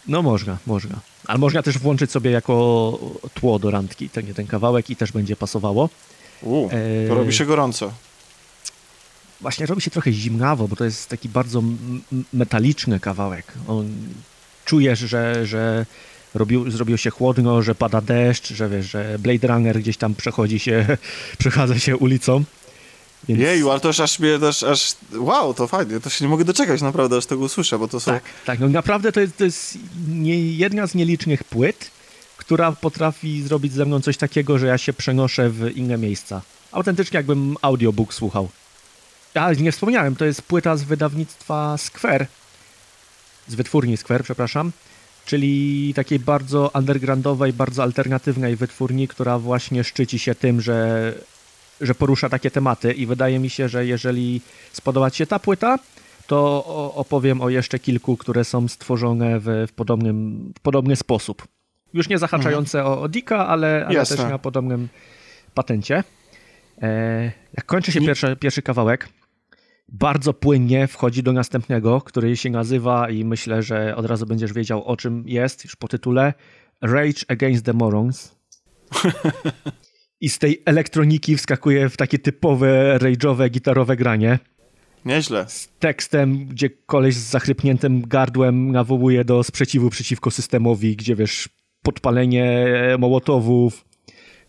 No 0.08 0.22
można, 0.22 0.58
można. 0.66 1.00
Ale 1.26 1.38
można 1.38 1.62
też 1.62 1.78
włączyć 1.78 2.10
sobie 2.10 2.30
jako 2.30 2.98
tło 3.34 3.58
do 3.58 3.70
randki 3.70 4.10
ten, 4.10 4.34
ten 4.34 4.46
kawałek 4.46 4.90
i 4.90 4.96
też 4.96 5.12
będzie 5.12 5.36
pasowało. 5.36 5.88
U, 6.42 6.68
to 6.70 6.76
e... 6.76 7.14
robi 7.14 7.32
się 7.32 7.46
gorąco. 7.46 7.92
Właśnie 9.40 9.66
robi 9.66 9.82
się 9.82 9.90
trochę 9.90 10.12
zimnawo, 10.12 10.68
bo 10.68 10.76
to 10.76 10.84
jest 10.84 11.08
taki 11.08 11.28
bardzo 11.28 11.62
metaliczny 12.32 13.00
kawałek. 13.00 13.52
On, 13.68 13.88
czujesz, 14.64 14.98
że, 14.98 15.46
że 15.46 15.86
robił, 16.34 16.70
zrobiło 16.70 16.96
się 16.96 17.10
chłodno, 17.10 17.62
że 17.62 17.74
pada 17.74 18.00
deszcz, 18.00 18.52
że 18.52 18.68
wiesz, 18.68 18.90
że 18.90 19.18
Blade 19.18 19.48
Runner 19.48 19.80
gdzieś 19.80 19.96
tam 19.96 20.14
przechodzi 20.14 20.58
się, 20.58 20.96
przechadza 21.38 21.78
się 21.78 21.96
ulicą. 21.96 22.44
Więc... 23.28 23.40
Jeju, 23.40 23.70
ale 23.70 23.80
to 23.80 23.88
już 23.88 24.00
aż 24.00 24.18
mnie, 24.18 24.38
aż, 24.48 24.62
aż, 24.62 24.94
wow, 25.12 25.54
to 25.54 25.66
fajnie, 25.66 26.00
to 26.00 26.10
się 26.10 26.24
nie 26.24 26.28
mogę 26.28 26.44
doczekać 26.44 26.82
naprawdę, 26.82 27.16
aż 27.16 27.26
tego 27.26 27.42
usłyszę, 27.42 27.78
bo 27.78 27.88
to 27.88 28.00
są... 28.00 28.12
Tak, 28.12 28.22
tak, 28.44 28.58
no 28.58 28.68
naprawdę 28.68 29.12
to 29.12 29.20
jest, 29.20 29.36
to 29.36 29.44
jest 29.44 29.78
nie, 30.08 30.52
jedna 30.52 30.86
z 30.86 30.94
nielicznych 30.94 31.44
płyt, 31.44 31.90
która 32.36 32.72
potrafi 32.72 33.42
zrobić 33.42 33.72
ze 33.72 33.84
mną 33.84 34.00
coś 34.00 34.16
takiego, 34.16 34.58
że 34.58 34.66
ja 34.66 34.78
się 34.78 34.92
przenoszę 34.92 35.50
w 35.50 35.76
inne 35.76 35.98
miejsca. 35.98 36.42
Autentycznie 36.72 37.16
jakbym 37.16 37.56
audiobook 37.62 38.14
słuchał. 38.14 38.48
Ale 39.34 39.56
nie 39.56 39.72
wspomniałem, 39.72 40.16
to 40.16 40.24
jest 40.24 40.42
płyta 40.42 40.76
z 40.76 40.82
wydawnictwa 40.82 41.78
Square, 41.78 42.26
z 43.48 43.54
wytwórni 43.54 43.96
Square, 43.96 44.24
przepraszam, 44.24 44.72
czyli 45.24 45.92
takiej 45.94 46.18
bardzo 46.18 46.70
undergroundowej, 46.74 47.52
bardzo 47.52 47.82
alternatywnej 47.82 48.56
wytwórni, 48.56 49.08
która 49.08 49.38
właśnie 49.38 49.84
szczyci 49.84 50.18
się 50.18 50.34
tym, 50.34 50.60
że, 50.60 51.12
że 51.80 51.94
porusza 51.94 52.28
takie 52.28 52.50
tematy 52.50 52.92
i 52.92 53.06
wydaje 53.06 53.38
mi 53.38 53.50
się, 53.50 53.68
że 53.68 53.86
jeżeli 53.86 54.40
spodoba 54.72 55.10
Ci 55.10 55.18
się 55.18 55.26
ta 55.26 55.38
płyta, 55.38 55.78
to 56.26 56.64
opowiem 56.94 57.40
o 57.40 57.48
jeszcze 57.48 57.78
kilku, 57.78 58.16
które 58.16 58.44
są 58.44 58.68
stworzone 58.68 59.40
w, 59.40 59.66
w 59.68 59.72
podobnym, 59.72 60.52
podobny 60.62 60.96
sposób. 60.96 61.46
Już 61.94 62.08
nie 62.08 62.18
zahaczające 62.18 62.78
mhm. 62.78 62.98
o, 62.98 63.02
o 63.02 63.08
Dika, 63.08 63.46
ale, 63.46 63.86
ale 63.88 64.06
też 64.06 64.18
na 64.18 64.38
podobnym 64.38 64.88
patencie. 65.54 66.04
E, 66.82 67.32
jak 67.56 67.66
kończy 67.66 67.92
się 67.92 68.00
pierwszy, 68.00 68.36
pierwszy 68.36 68.62
kawałek, 68.62 69.08
bardzo 69.98 70.34
płynnie 70.34 70.86
wchodzi 70.86 71.22
do 71.22 71.32
następnego, 71.32 72.00
który 72.00 72.36
się 72.36 72.50
nazywa 72.50 73.10
i 73.10 73.24
myślę, 73.24 73.62
że 73.62 73.96
od 73.96 74.06
razu 74.06 74.26
będziesz 74.26 74.52
wiedział 74.52 74.84
o 74.84 74.96
czym 74.96 75.24
jest 75.26 75.64
już 75.64 75.76
po 75.76 75.88
tytule 75.88 76.34
Rage 76.82 77.24
Against 77.28 77.64
the 77.64 77.72
Morons. 77.72 78.36
I 80.20 80.28
z 80.28 80.38
tej 80.38 80.62
elektroniki 80.64 81.36
wskakuje 81.36 81.88
w 81.88 81.96
takie 81.96 82.18
typowe 82.18 82.98
rage'owe, 82.98 83.50
gitarowe 83.50 83.96
granie. 83.96 84.38
Nieźle. 85.04 85.44
Z 85.48 85.68
tekstem, 85.78 86.46
gdzie 86.46 86.70
koleś 86.70 87.14
z 87.14 87.30
zachrypniętym 87.30 88.02
gardłem 88.02 88.72
nawołuje 88.72 89.24
do 89.24 89.44
sprzeciwu 89.44 89.90
przeciwko 89.90 90.30
systemowi, 90.30 90.96
gdzie 90.96 91.16
wiesz, 91.16 91.48
podpalenie 91.82 92.66
mołotowów, 92.98 93.84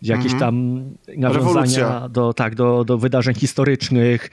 gdzie 0.02 0.14
jakieś 0.14 0.32
mm 0.34 0.38
-hmm. 0.38 0.40
tam 0.40 0.96
nawiązania 1.18 2.10
do, 2.10 2.34
tak, 2.34 2.56
do, 2.56 2.84
do 2.84 2.98
wydarzeń 2.98 3.36
historycznych, 3.36 4.30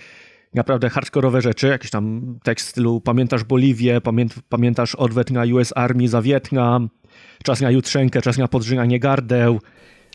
naprawdę 0.54 0.90
hardkorowe 0.90 1.42
rzeczy, 1.42 1.66
jakiś 1.66 1.90
tam 1.90 2.34
tekst 2.42 2.66
w 2.66 2.70
stylu 2.70 3.00
pamiętasz 3.00 3.44
Boliwię, 3.44 4.00
pamięt, 4.00 4.34
pamiętasz 4.48 4.94
odwet 4.94 5.30
na 5.30 5.42
US 5.54 5.72
Army 5.76 6.08
za 6.08 6.22
Wietnam, 6.22 6.90
czas 7.42 7.60
na 7.60 7.70
jutrzenkę, 7.70 8.22
czas 8.22 8.38
na 8.38 8.48
podrzynanie 8.48 9.00
gardeł. 9.00 9.60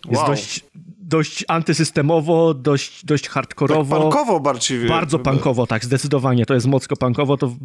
Jest 0.06 0.22
wow. 0.22 0.28
dość, 0.28 0.66
dość 1.00 1.46
antysystemowo, 1.48 2.54
dość, 2.54 3.06
dość 3.06 3.30
hardkorowo. 3.30 3.96
Tak 3.96 4.04
punkowo 4.04 4.40
bardziej. 4.40 4.88
Bardzo 4.88 5.20
punkowo, 5.20 5.68
tak, 5.68 5.86
zdecydowanie. 5.86 6.46
To 6.46 6.54
jest 6.54 6.68
mocno 6.68 6.96
punkowo. 6.98 7.38
To 7.38 7.56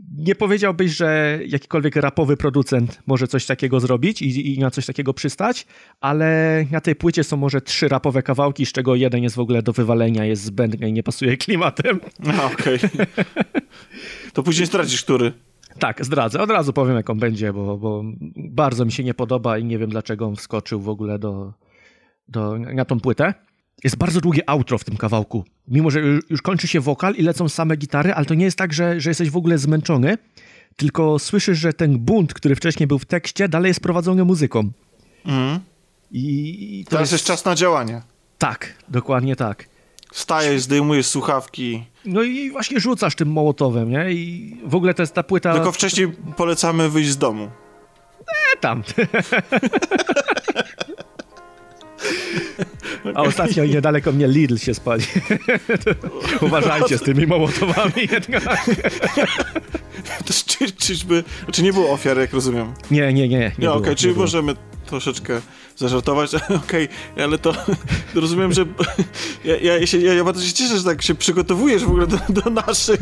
nie 0.00 0.34
powiedziałbyś, 0.34 0.96
że 0.96 1.38
jakikolwiek 1.46 1.96
rapowy 1.96 2.36
producent 2.36 3.02
może 3.06 3.28
coś 3.28 3.46
takiego 3.46 3.80
zrobić 3.80 4.22
i, 4.22 4.54
i, 4.54 4.58
na 4.58 4.70
coś 4.70 4.86
takiego 4.86 5.14
przystać, 5.14 5.66
ale 6.00 6.64
na 6.70 6.80
tej 6.80 6.96
płycie 6.96 7.24
są 7.24 7.36
może 7.36 7.60
trzy 7.60 7.88
rapowe 7.88 8.22
kawałki, 8.22 8.66
z 8.66 8.72
czego 8.72 8.94
jeden 8.94 9.22
jest 9.22 9.36
w 9.36 9.40
ogóle 9.40 9.62
do 9.62 9.72
wywalenia, 9.72 10.24
jest 10.24 10.42
zbędny 10.42 10.88
i 10.88 10.92
nie 10.92 11.02
pasuje 11.02 11.36
klimatem. 11.36 12.00
No, 12.20 12.44
okej. 12.44 12.76
Okay. 12.76 13.06
To 14.32 14.42
później 14.42 14.66
stracisz 14.66 15.04
który. 15.04 15.32
Tak, 15.78 16.04
zdradzę. 16.04 16.40
Od 16.40 16.50
razu 16.50 16.72
powiem, 16.72 16.96
jak 16.96 17.10
on 17.10 17.18
będzie, 17.18 17.52
bo, 17.52 17.78
bo 17.78 18.04
bardzo 18.36 18.84
mi 18.84 18.92
się 18.92 19.04
nie 19.04 19.14
podoba 19.14 19.58
i 19.58 19.64
nie 19.64 19.78
wiem, 19.78 19.90
dlaczego 19.90 20.26
on 20.26 20.36
wskoczył 20.36 20.80
w 20.80 20.88
ogóle 20.88 21.18
do, 21.18 21.52
do, 22.28 22.58
na 22.58 22.84
tą 22.84 23.00
płytę. 23.00 23.34
Jest 23.84 23.96
bardzo 23.96 24.20
długie 24.20 24.50
outro 24.50 24.78
w 24.78 24.84
tym 24.84 24.96
kawałku. 24.96 25.44
Mimo, 25.68 25.90
że 25.90 26.00
już- 26.30 26.42
kończy 26.42 26.68
się 26.68 26.80
wokal 26.80 27.14
i 27.14 27.22
lecą 27.22 27.48
same 27.48 27.76
gitary, 27.76 28.14
ale 28.14 28.26
to 28.26 28.34
nie 28.34 28.44
jest 28.44 28.58
tak, 28.58 28.72
że, 28.72 29.00
że 29.00 29.10
jesteś 29.10 29.30
w 29.30 29.36
ogóle 29.36 29.58
zmęczony, 29.58 30.18
tylko 30.76 31.18
słyszysz, 31.18 31.58
że 31.58 31.72
ten 31.72 31.98
bunt, 31.98 32.34
który 32.34 32.56
wcześniej 32.56 32.86
był 32.86 32.98
w 32.98 33.04
tekście, 33.04 33.48
dalej 33.48 33.68
jest 33.70 33.80
prowadzony 33.80 34.24
muzyką. 34.24 34.70
Mhm. 35.26 35.60
I 36.12 36.78
i 36.80 36.84
to 36.84 36.90
Teraz 36.90 37.12
jest 37.12 37.24
czas 37.24 37.44
na 37.44 37.54
działanie. 37.54 38.02
Tak, 38.38 38.74
dokładnie 38.88 39.36
tak. 39.36 39.68
Wstajesz, 40.12 40.62
zdejmujesz 40.62 41.06
słuchawki. 41.06 41.84
No 42.04 42.22
i 42.22 42.50
właśnie 42.50 42.80
rzucasz 42.80 43.14
tym 43.14 43.28
mołotowem, 43.28 43.90
nie? 43.90 44.12
I 44.12 44.56
w 44.64 44.74
ogóle 44.74 44.94
to 44.94 45.02
jest 45.02 45.14
ta 45.14 45.22
płyta... 45.22 45.54
Tylko 45.54 45.72
wcześniej 45.72 46.08
polecamy 46.36 46.88
wyjść 46.88 47.10
z 47.10 47.18
domu. 47.18 47.48
E, 48.54 48.56
tam. 48.60 48.82
A 53.14 53.22
ostatnio 53.22 53.64
niedaleko 53.64 54.12
mnie 54.12 54.28
Lidl 54.28 54.56
się 54.56 54.74
spali. 54.74 55.04
Uważajcie 56.40 56.98
z 56.98 57.02
tymi 57.02 57.26
mołotowami 57.26 58.08
jednak. 58.12 58.64
To 60.26 60.34
czy, 60.46 60.72
czyżby... 60.72 61.24
Znaczy 61.44 61.62
nie 61.62 61.72
było 61.72 61.90
ofiar, 61.90 62.18
jak 62.18 62.32
rozumiem. 62.32 62.72
Nie, 62.90 63.12
nie, 63.12 63.28
nie. 63.28 63.38
Nie, 63.38 63.52
Nie, 63.58 63.70
okej, 63.70 63.82
było, 63.82 63.94
czyli 63.94 64.12
było. 64.12 64.24
możemy 64.24 64.54
troszeczkę 64.86 65.40
zażartować, 65.78 66.30
okej, 66.64 66.88
ale 67.24 67.38
to 67.38 67.52
rozumiem, 68.14 68.52
że 68.52 68.64
ja, 69.44 69.56
ja, 69.56 69.86
się, 69.86 69.98
ja, 69.98 70.14
ja 70.14 70.24
bardzo 70.24 70.42
się 70.42 70.52
cieszę, 70.52 70.78
że 70.78 70.84
tak 70.84 71.02
się 71.02 71.14
przygotowujesz 71.14 71.84
w 71.84 71.88
ogóle 71.88 72.06
do, 72.06 72.18
do 72.28 72.50
naszych 72.50 73.00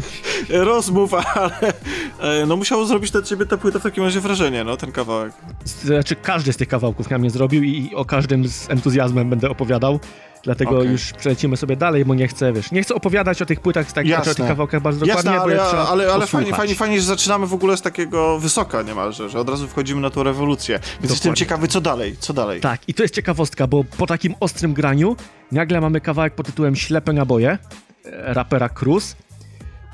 rozmów, 0.49 1.15
ale 1.15 1.73
e, 2.21 2.47
no 2.47 2.57
musiało 2.57 2.87
zrobić 2.87 3.13
na 3.13 3.23
ciebie 3.23 3.47
ta 3.47 3.57
płyta 3.57 3.79
w 3.79 3.83
takim 3.83 4.05
razie 4.05 4.21
wrażenie, 4.21 4.65
no, 4.65 4.77
ten 4.77 4.93
kawałek. 4.93 5.33
Znaczy, 5.65 6.17
każdy 6.17 6.53
z 6.53 6.57
tych 6.57 6.69
kawałków 6.69 7.11
na 7.11 7.19
mnie 7.19 7.31
zrobił 7.31 7.63
i 7.63 7.95
o 7.95 8.05
każdym 8.05 8.49
z 8.49 8.71
entuzjazmem 8.71 9.31
będę 9.31 9.51
opowiadał. 9.51 10.01
Dlatego 10.47 10.79
Okej. 10.79 10.91
już 10.91 11.13
przelecimy 11.13 11.57
sobie 11.57 11.77
dalej, 11.77 12.05
bo 12.05 12.15
nie 12.15 12.29
chcę, 12.29 12.53
wiesz, 12.53 12.73
nie 12.73 12.83
chcę 12.83 12.95
opowiadać 12.95 13.43
o 13.43 13.47
tych 13.47 13.61
płytach, 13.61 13.93
tak, 13.93 14.07
znaczy 14.07 14.31
o 14.31 14.35
tych 14.35 14.47
kawałkach 14.47 14.83
bardzo 14.83 15.07
dokładnie, 15.07 15.31
Jasne, 15.31 15.57
bo 15.57 15.63
ale, 15.63 15.89
ale, 15.89 16.13
ale 16.13 16.27
fajnie, 16.27 16.55
fajnie, 16.55 16.75
fajnie, 16.75 17.01
że 17.01 17.07
zaczynamy 17.07 17.47
w 17.47 17.55
ogóle 17.55 17.77
z 17.77 17.83
takiego 17.83 18.39
wysoka 18.39 18.83
niemalże, 18.83 19.29
że 19.29 19.41
od 19.41 19.49
razu 19.49 19.69
wchodzimy 19.69 20.01
na 20.01 20.11
tą 20.11 20.23
rewolucję. 20.23 20.79
Więc 20.79 20.89
jestem 21.03 21.17
Dokładnie. 21.17 21.37
ciekawy, 21.37 21.69
co 21.69 21.81
dalej, 21.81 22.17
co 22.19 22.33
dalej. 22.33 22.61
Tak, 22.61 22.81
i 22.89 22.95
to 22.95 23.03
jest 23.03 23.15
ciekawostka, 23.15 23.67
bo 23.67 23.85
po 23.85 24.07
takim 24.07 24.35
ostrym 24.41 24.75
graniu 24.75 25.17
nagle 25.53 25.81
mamy 25.81 26.01
kawałek 26.01 26.35
pod 26.35 26.47
tytułem 26.47 26.77
Ślepe 26.77 27.13
naboje 27.13 27.59
rapera 28.05 28.69
Cruz, 28.69 29.17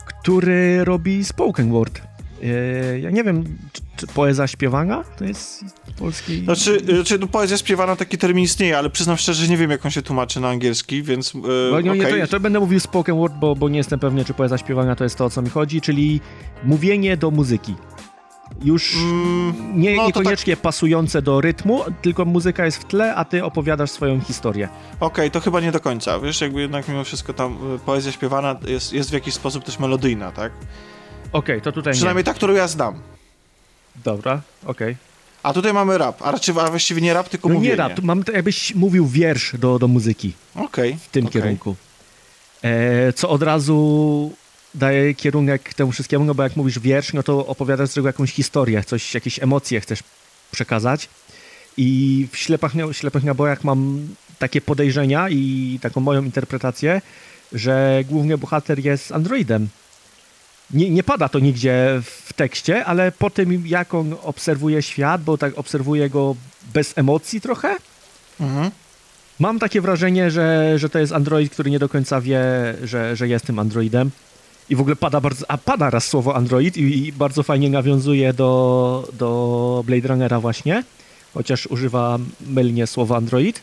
który 0.06 0.84
robi 0.84 1.24
spoken 1.24 1.70
word. 1.70 2.00
E, 2.42 2.98
Ja 2.98 3.10
nie 3.10 3.24
wiem, 3.24 3.44
czy, 3.72 3.82
czy 3.96 4.06
poezja 4.06 4.46
śpiewana 4.46 5.04
to 5.18 5.24
jest 5.24 5.64
polski... 5.98 6.44
Znaczy, 6.44 6.80
znaczy 6.94 7.18
no, 7.18 7.26
poezja 7.26 7.56
śpiewana, 7.58 7.96
taki 7.96 8.18
termin 8.18 8.44
istnieje, 8.44 8.78
ale 8.78 8.90
przyznam 8.90 9.16
szczerze, 9.16 9.44
że 9.44 9.50
nie 9.50 9.56
wiem, 9.56 9.70
jak 9.70 9.84
on 9.84 9.90
się 9.90 10.02
tłumaczy 10.02 10.40
na 10.40 10.48
angielski, 10.48 11.02
więc... 11.02 11.34
Yy, 11.34 11.40
No, 11.72 11.80
nie, 11.80 11.90
nie, 11.90 12.06
to 12.06 12.16
ja 12.16 12.26
to 12.26 12.40
będę 12.40 12.60
mówił 12.60 12.80
spoken 12.80 13.16
word, 13.16 13.34
bo, 13.40 13.56
bo 13.56 13.68
nie 13.68 13.78
jestem 13.78 13.98
pewny, 13.98 14.24
czy 14.24 14.34
poezja 14.34 14.58
śpiewana 14.58 14.96
to 14.96 15.04
jest 15.04 15.16
to, 15.18 15.24
o 15.24 15.30
co 15.30 15.42
mi 15.42 15.50
chodzi, 15.50 15.80
czyli 15.80 16.20
mówienie 16.64 17.16
do 17.16 17.30
muzyki. 17.30 17.74
Już 18.64 18.94
Mm, 18.96 19.80
nie, 19.80 19.96
no 19.96 20.02
to 20.02 20.06
niekoniecznie 20.06 20.56
pasujące 20.56 21.22
do 21.22 21.40
rytmu, 21.40 21.80
tylko 22.02 22.24
muzyka 22.24 22.64
jest 22.64 22.78
w 22.78 22.84
tle, 22.84 23.14
a 23.14 23.24
ty 23.24 23.44
opowiadasz 23.44 23.90
swoją 23.90 24.20
historię. 24.20 24.68
Okej, 25.00 25.30
to 25.30 25.40
chyba 25.40 25.60
nie 25.60 25.72
do 25.72 25.80
końca. 25.80 26.18
Wiesz, 26.20 26.40
jakby 26.40 26.60
jednak 26.60 26.88
mimo 26.88 27.04
wszystko 27.04 27.32
tam 27.32 27.52
y, 27.76 27.78
poezja 27.78 28.12
śpiewana 28.12 28.56
jest, 28.66 28.92
jest 28.92 29.10
w 29.10 29.12
jakiś 29.12 29.34
sposób 29.34 29.64
też 29.64 29.78
melodyjna, 29.78 30.32
tak? 30.32 30.52
Okej, 31.32 31.60
to 31.62 31.72
tutaj 31.72 31.92
Przynajmniej 31.92 32.24
ta, 32.24 32.34
którą 32.34 32.54
ja 32.54 32.68
znam. 32.68 32.94
nie. 32.94 33.00
Dobra, 34.04 34.40
okej. 34.66 34.96
A 35.42 35.52
tutaj 35.52 35.72
mamy 35.72 35.98
rap, 35.98 36.22
a, 36.22 36.30
raczej, 36.30 36.54
a 36.60 36.70
właściwie 36.70 37.00
nie 37.00 37.14
rap, 37.14 37.28
tylko 37.28 37.48
No 37.48 37.54
mówienie. 37.54 37.70
nie 37.70 37.76
rap, 37.76 38.02
mam 38.02 38.24
to 38.24 38.32
jakbyś 38.32 38.74
mówił 38.74 39.06
wiersz 39.06 39.56
do, 39.58 39.78
do 39.78 39.88
muzyki 39.88 40.32
Okej. 40.54 40.96
w 41.02 41.08
tym 41.08 41.28
kierunku. 41.28 41.76
E, 42.62 43.12
co 43.12 43.28
od 43.28 43.42
razu 43.42 44.32
daje 44.74 45.14
kierunek 45.14 45.74
temu 45.74 45.92
wszystkiemu, 45.92 46.24
no 46.24 46.34
bo 46.34 46.42
jak 46.42 46.56
mówisz 46.56 46.78
wiersz, 46.78 47.12
no 47.12 47.22
to 47.22 47.46
opowiadasz 47.46 47.90
z 47.90 47.94
tego 47.94 48.06
jakąś 48.08 48.32
historię, 48.32 48.84
coś, 48.84 49.14
jakieś 49.14 49.42
emocje 49.42 49.80
chcesz 49.80 50.02
przekazać. 50.50 51.08
I 51.76 52.28
w 52.32 52.36
ślepach, 52.36 52.72
ślepych 52.92 53.24
nabojach 53.24 53.64
mam 53.64 54.08
takie 54.38 54.60
podejrzenia 54.60 55.28
i 55.28 55.78
taką 55.82 56.00
moją 56.00 56.24
interpretację, 56.24 57.00
że 57.52 58.02
główny 58.08 58.38
bohater 58.38 58.78
jest 58.78 59.12
androidem. 59.12 59.68
Nie, 60.72 60.90
nie 60.90 61.02
pada 61.02 61.28
to 61.28 61.38
nigdzie 61.38 62.00
w 62.02 62.32
tekście, 62.32 62.84
ale 62.84 63.12
po 63.12 63.30
tym, 63.30 63.66
jak 63.66 63.94
on 63.94 64.16
obserwuje 64.22 64.82
świat, 64.82 65.22
bo 65.22 65.38
tak 65.38 65.58
obserwuje 65.58 66.10
go 66.10 66.36
bez 66.74 66.98
emocji 66.98 67.40
trochę, 67.40 67.76
Mhm. 68.40 68.70
Mam 69.38 69.58
takie 69.58 69.80
wrażenie, 69.80 70.30
że, 70.30 70.78
że 70.78 70.88
to 70.88 70.98
jest 70.98 71.12
android, 71.12 71.52
który 71.52 71.70
nie 71.70 71.78
do 71.78 71.88
końca 71.88 72.20
wie, 72.20 72.40
że, 72.84 73.16
że 73.16 73.28
jest 73.28 73.46
tym 73.46 73.58
androidem. 73.58 74.10
I 74.70 74.76
w 74.76 74.80
ogóle 74.80 74.96
pada 74.96 75.20
bardzo, 75.20 75.44
a 75.48 75.58
pada 75.58 75.90
raz 75.90 76.06
słowo 76.06 76.36
android 76.36 76.76
i, 76.76 77.06
i 77.06 77.12
bardzo 77.12 77.42
fajnie 77.42 77.70
nawiązuje 77.70 78.32
do, 78.32 79.08
do 79.12 79.82
Blade 79.86 80.08
Runnera 80.08 80.40
właśnie, 80.40 80.84
chociaż 81.34 81.66
używa 81.66 82.18
mylnie 82.40 82.86
słowa 82.86 83.16
android. 83.16 83.60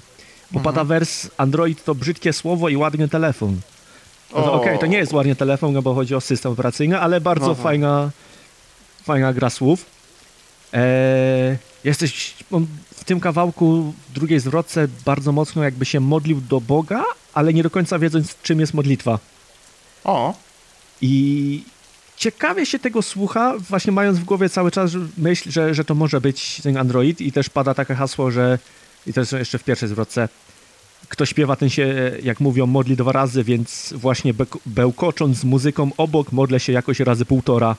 Bo 0.51 0.60
pada 0.60 0.84
wers 0.84 1.30
android 1.38 1.84
to 1.84 1.96
brzydkie 1.96 2.34
słowo 2.34 2.70
i 2.70 2.78
ładny 2.78 3.10
telefon. 3.10 3.62
No. 4.33 4.53
Okej, 4.53 4.79
to 4.79 4.86
nie 4.86 4.98
jest 4.98 5.13
ładnie 5.13 5.36
telefon, 5.36 5.74
no 5.74 5.81
bo 5.81 5.93
chodzi 5.93 6.15
o 6.15 6.21
system 6.21 6.51
operacyjny, 6.51 7.00
ale 7.00 7.21
bardzo 7.21 7.51
Aha. 7.51 7.63
fajna, 7.63 8.09
fajna 9.03 9.33
gra 9.33 9.50
słów. 9.50 9.86
Eee, 10.74 11.57
jesteś 11.83 12.33
w 12.95 13.03
tym 13.03 13.19
kawałku, 13.19 13.93
w 14.09 14.13
drugiej 14.13 14.39
zwrotce, 14.39 14.88
bardzo 15.05 15.31
mocno 15.31 15.63
jakby 15.63 15.86
się 15.86 16.00
modlił 16.00 16.41
do 16.41 16.62
Boga, 16.62 17.03
ale 17.33 17.53
nie 17.53 17.63
do 17.63 17.69
końca 17.69 18.00
wiedząc, 18.00 18.36
czym 18.43 18.59
jest 18.59 18.74
modlitwa. 18.74 19.19
O, 20.03 20.33
I 21.01 21.63
ciekawie 22.17 22.65
się 22.65 22.79
tego 22.79 23.01
słucha, 23.01 23.53
właśnie 23.69 23.91
mając 23.91 24.19
w 24.19 24.24
głowie 24.24 24.50
cały 24.50 24.71
czas 24.71 24.91
myśl, 25.17 25.51
że, 25.51 25.74
że 25.74 25.86
to 25.86 25.95
może 25.95 26.21
być 26.21 26.62
ten 26.62 26.77
Android 26.77 27.21
i 27.21 27.31
też 27.31 27.50
pada 27.50 27.74
takie 27.74 27.95
hasło, 27.95 28.31
że 28.31 28.59
i 29.07 29.13
to 29.13 29.19
jest 29.19 29.31
jeszcze 29.31 29.57
w 29.57 29.63
pierwszej 29.63 29.89
zwrotce 29.89 30.29
kto 31.10 31.25
śpiewa, 31.25 31.56
ten 31.56 31.70
się, 31.70 32.12
jak 32.24 32.39
mówią, 32.39 32.65
modli 32.65 32.96
dwa 32.96 33.12
razy, 33.12 33.44
więc 33.44 33.94
właśnie 33.98 34.34
bek- 34.34 34.60
bełkocząc 34.65 35.38
z 35.38 35.44
muzyką 35.44 35.91
obok, 35.98 36.32
modlę 36.32 36.60
się 36.60 36.74
jakoś 36.74 37.00
razy 37.00 37.25
półtora. 37.25 37.75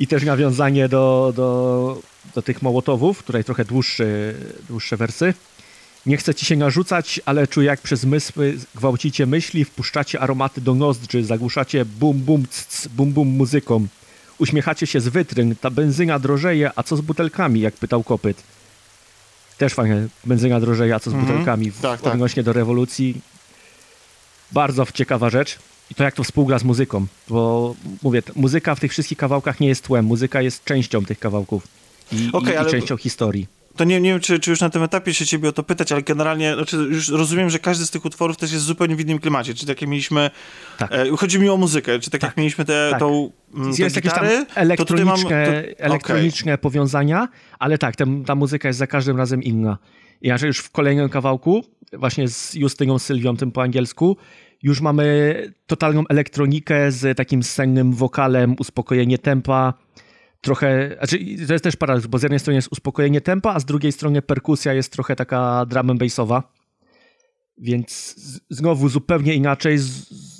I 0.00 0.06
też 0.06 0.24
nawiązanie 0.24 0.88
do, 0.88 1.32
do, 1.36 2.02
do 2.34 2.42
tych 2.42 2.62
mołotowów, 2.62 3.22
tutaj 3.22 3.44
trochę 3.44 3.64
dłuższy, 3.64 4.34
dłuższe 4.68 4.96
wersy. 4.96 5.34
Nie 6.06 6.16
chcę 6.16 6.34
ci 6.34 6.46
się 6.46 6.56
narzucać, 6.56 7.20
ale 7.26 7.46
czuję 7.46 7.66
jak 7.66 7.80
przez 7.80 8.00
zmysły 8.00 8.58
gwałcicie 8.74 9.26
myśli, 9.26 9.64
wpuszczacie 9.64 10.20
aromaty 10.20 10.60
do 10.60 10.74
nozdrzy, 10.74 11.24
zagłuszacie 11.24 11.84
bum 11.84 12.18
bum 12.18 12.44
c, 12.50 12.88
bum 12.88 13.12
bum 13.12 13.28
muzyką. 13.28 13.86
Uśmiechacie 14.38 14.86
się 14.86 15.00
z 15.00 15.08
wytryn, 15.08 15.56
ta 15.60 15.70
benzyna 15.70 16.18
drożeje, 16.18 16.70
a 16.76 16.82
co 16.82 16.96
z 16.96 17.00
butelkami, 17.00 17.60
jak 17.60 17.74
pytał 17.74 18.02
kopyt. 18.02 18.42
Też 19.60 19.74
fajnie, 19.74 20.08
benzyna 20.24 20.60
drożeje, 20.60 21.00
co 21.00 21.10
z 21.10 21.14
Mhm. 21.14 21.32
butelkami 21.32 21.70
w, 21.70 21.80
Tak, 21.80 22.00
tak. 22.00 22.12
odnośnie 22.14 22.42
do 22.42 22.52
rewolucji. 22.52 23.20
Bardzo 24.52 24.86
ciekawa 24.94 25.30
rzecz. 25.30 25.58
I 25.90 25.94
to 25.94 26.04
jak 26.04 26.14
to 26.14 26.24
współgra 26.24 26.58
z 26.58 26.64
muzyką, 26.64 27.06
bo 27.28 27.74
mówię, 28.02 28.22
muzyka 28.36 28.74
w 28.74 28.80
tych 28.80 28.90
wszystkich 28.90 29.18
kawałkach 29.18 29.60
nie 29.60 29.68
jest 29.68 29.84
tłem, 29.84 30.04
muzyka 30.04 30.42
jest 30.42 30.64
częścią 30.64 31.04
tych 31.04 31.18
kawałków 31.18 31.68
i, 32.12 32.30
Okej, 32.32 32.54
i, 32.54 32.56
ale- 32.56 32.68
i 32.68 32.72
częścią 32.72 32.96
historii. 32.96 33.46
To 33.80 33.84
nie, 33.84 34.00
nie 34.00 34.10
wiem, 34.10 34.20
czy, 34.20 34.38
czy 34.38 34.50
już 34.50 34.60
na 34.60 34.70
tym 34.70 34.82
etapie 34.82 35.14
się 35.14 35.26
ciebie 35.26 35.48
o 35.48 35.52
to 35.52 35.62
pytać, 35.62 35.92
ale 35.92 36.02
generalnie 36.02 36.54
znaczy 36.54 36.76
już 36.76 37.08
rozumiem, 37.08 37.50
że 37.50 37.58
każdy 37.58 37.86
z 37.86 37.90
tych 37.90 38.04
utworów 38.04 38.36
też 38.36 38.52
jest 38.52 38.64
zupełnie 38.64 38.96
w 38.96 39.00
innym 39.00 39.18
klimacie. 39.18 39.54
Czy 39.54 39.66
tak 39.66 39.80
jak 39.80 39.90
mieliśmy... 39.90 40.30
Tak. 40.78 40.92
E, 40.92 41.16
chodzi 41.16 41.38
mi 41.38 41.48
o 41.48 41.56
muzykę. 41.56 41.98
Czy 41.98 42.10
tak, 42.10 42.22
jak 42.22 42.30
Tak, 42.30 42.36
mieliśmy 42.36 42.64
te, 42.64 42.88
tak. 42.90 43.00
tą, 43.00 43.30
mm, 43.54 43.72
jest 43.78 43.96
jakieś 43.96 44.12
tam 44.12 44.24
elektroniczne, 44.54 45.04
mam... 45.04 45.74
To, 45.76 45.84
elektroniczne 45.84 46.58
powiązania, 46.58 47.28
ale 47.58 47.78
tak, 47.78 47.96
ten, 47.96 48.24
ta 48.24 48.34
muzyka 48.34 48.68
jest 48.68 48.78
za 48.78 48.86
każdym 48.86 49.16
razem 49.16 49.42
inna. 49.42 49.78
I 50.22 50.38
że 50.38 50.46
już 50.46 50.58
w 50.58 50.70
kolejnym 50.70 51.08
kawałku, 51.08 51.64
właśnie 51.92 52.28
z 52.28 52.54
Justyną 52.54 52.98
Sylwią, 52.98 53.36
tym 53.36 53.52
po 53.52 53.62
angielsku, 53.62 54.16
już 54.62 54.80
mamy 54.80 55.34
totalną 55.66 56.04
elektronikę 56.08 56.92
z 56.92 57.16
takim 57.16 57.42
sennym 57.42 57.92
wokalem, 57.92 58.56
uspokojenie 58.58 59.18
tempa, 59.18 59.74
trochę, 60.40 60.96
znaczy 60.98 61.18
to 61.46 61.52
jest 61.52 61.64
też 61.64 61.76
paradoks, 61.76 62.06
bo 62.06 62.18
z 62.18 62.22
jednej 62.22 62.40
strony 62.40 62.56
jest 62.56 62.72
uspokojenie 62.72 63.20
tempa, 63.20 63.54
a 63.54 63.60
z 63.60 63.64
drugiej 63.64 63.92
strony 63.92 64.22
perkusja 64.22 64.74
jest 64.74 64.92
trochę 64.92 65.16
taka 65.16 65.66
drum 65.66 65.90
and 65.90 66.00
bassowa. 66.00 66.52
Więc 67.58 68.16
znowu 68.50 68.88
zupełnie 68.88 69.34
inaczej, 69.34 69.78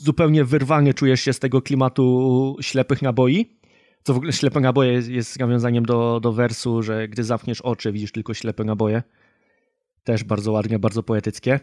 zupełnie 0.02 0.45
wyrwany 0.45 0.95
czujesz 0.95 1.21
się 1.21 1.33
z 1.33 1.38
tego 1.38 1.62
klimatu 1.62 2.57
ślepych 2.61 3.02
naboi. 3.02 3.61
Co 4.02 4.14
w 4.14 4.16
ogóle 4.16 4.33
ślepe 4.33 4.61
naboje 4.61 4.92
jest, 4.92 5.09
jest 5.09 5.38
nawiązaniem 5.38 5.85
do, 5.85 6.21
do 6.21 6.33
wersu, 6.33 6.83
że 6.83 7.09
gdy 7.09 7.25
zamkniesz 7.25 7.61
oczy, 7.61 7.92
widzisz 7.92 8.12
tylko 8.12 8.35
ślepe 8.35 8.64
naboje. 8.64 9.02
Też 10.04 10.25
bardzo 10.25 10.52
ładnie, 10.52 10.78
bardzo 10.78 11.02
poetyckie. 11.02 11.61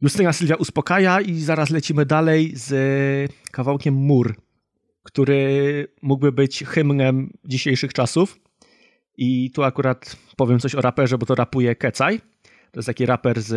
Justyna 0.00 0.32
Sylwia 0.32 0.56
uspokaja 0.56 1.20
i 1.20 1.40
zaraz 1.40 1.70
lecimy 1.70 2.06
dalej 2.06 2.52
z 2.54 3.32
kawałkiem 3.50 3.94
Mur, 3.94 4.34
który 5.06 5.88
mógłby 6.02 6.32
być 6.32 6.64
hymnem 6.64 7.32
dzisiejszych 7.44 7.92
czasów. 7.92 8.38
I 9.16 9.50
tu 9.50 9.62
akurat 9.62 10.16
powiem 10.36 10.58
coś 10.58 10.74
o 10.74 10.80
raperze, 10.80 11.18
bo 11.18 11.26
to 11.26 11.34
rapuje 11.34 11.74
Kecaj. 11.74 12.20
To 12.70 12.80
jest 12.80 12.86
taki 12.86 13.06
raper 13.06 13.42
z, 13.42 13.54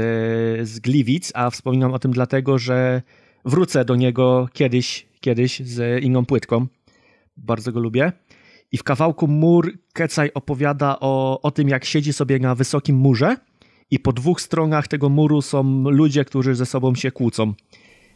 z 0.70 0.80
Gliwic, 0.80 1.32
a 1.36 1.50
wspominam 1.50 1.94
o 1.94 2.00
tym 2.00 2.12
dlatego, 2.12 2.58
że 2.58 3.02
wrócę 3.46 3.86
do 3.86 3.96
niego 3.96 4.48
kiedyś, 4.54 5.08
kiedyś 5.20 5.60
z 5.60 6.04
inną 6.04 6.26
płytką. 6.26 6.68
Bardzo 7.38 7.72
go 7.72 7.80
lubię. 7.80 8.12
I 8.72 8.78
w 8.78 8.84
kawałku 8.84 9.28
Mur 9.28 9.74
Kecaj 9.94 10.32
opowiada 10.34 10.98
o, 11.00 11.42
o 11.42 11.52
tym, 11.52 11.70
jak 11.70 11.86
siedzi 11.86 12.14
sobie 12.14 12.40
na 12.40 12.56
wysokim 12.56 12.96
murze 12.96 13.38
i 13.92 14.00
po 14.00 14.14
dwóch 14.14 14.42
stronach 14.42 14.88
tego 14.88 15.10
muru 15.10 15.42
są 15.42 15.90
ludzie, 15.90 16.26
którzy 16.26 16.56
ze 16.56 16.66
sobą 16.66 16.96
się 16.96 17.12
kłócą. 17.12 17.54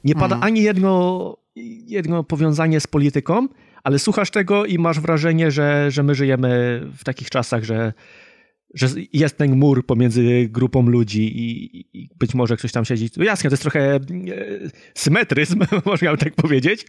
Nie 0.03 0.13
pada 0.13 0.35
Mhm. 0.35 0.43
ani 0.43 0.61
jedno, 0.61 1.42
jedno 1.55 2.23
powiązanie 2.23 2.79
z 2.79 2.87
polityką, 2.87 3.47
ale 3.83 3.99
słuchasz 3.99 4.31
tego 4.31 4.65
i 4.65 4.77
masz 4.77 4.99
wrażenie, 4.99 5.51
że, 5.51 5.91
że 5.91 6.03
my 6.03 6.15
żyjemy 6.15 6.81
w 6.97 7.03
takich 7.03 7.29
czasach, 7.29 7.63
że, 7.63 7.93
że 8.73 8.87
jest 9.13 9.37
ten 9.37 9.55
mur 9.55 9.85
pomiędzy 9.85 10.47
grupą 10.49 10.87
ludzi 10.87 11.39
i, 11.39 11.79
i 11.93 12.09
być 12.19 12.33
może 12.33 12.57
ktoś 12.57 12.71
tam 12.71 12.85
siedzi. 12.85 13.09
No 13.17 13.23
jasne, 13.23 13.49
to 13.49 13.53
jest 13.53 13.63
trochę 13.63 13.95
e, 13.95 13.99
symetryzm, 14.95 15.59
można 15.85 16.11
by 16.11 16.17
tak 16.17 16.35
powiedzieć, 16.35 16.85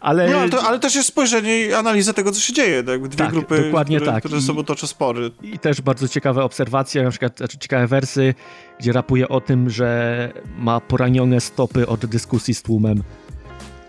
ale... 0.00 0.30
No, 0.30 0.38
ale, 0.38 0.50
to, 0.50 0.62
ale 0.62 0.78
też 0.78 0.94
jest 0.94 1.08
spojrzenie 1.08 1.66
i 1.66 1.72
analiza 1.72 2.12
tego, 2.12 2.32
co 2.32 2.40
się 2.40 2.52
dzieje. 2.52 2.82
Tak? 2.82 3.08
Dwie 3.08 3.16
Tak, 3.16 3.32
grupy, 3.32 3.62
dokładnie 3.64 3.96
które, 3.96 4.12
tak. 4.12 4.24
które 4.24 4.40
ze 4.40 4.46
sobą 4.46 4.64
toczą 4.64 4.86
spory. 4.86 5.30
I 5.42 5.58
też 5.58 5.80
bardzo 5.80 6.08
ciekawe 6.08 6.44
obserwacje, 6.44 7.02
na 7.02 7.10
przykład 7.10 7.38
znaczy 7.38 7.58
ciekawe 7.58 7.86
wersy, 7.86 8.34
gdzie 8.80 8.92
rapuje 8.92 9.28
o 9.28 9.40
tym, 9.40 9.70
że 9.70 10.32
ma 10.58 10.80
poranione 10.80 11.40
stopy 11.40 11.86
od 11.86 12.06
dyskusji 12.06 12.54
z 12.54 12.62
tłumem. 12.62 13.02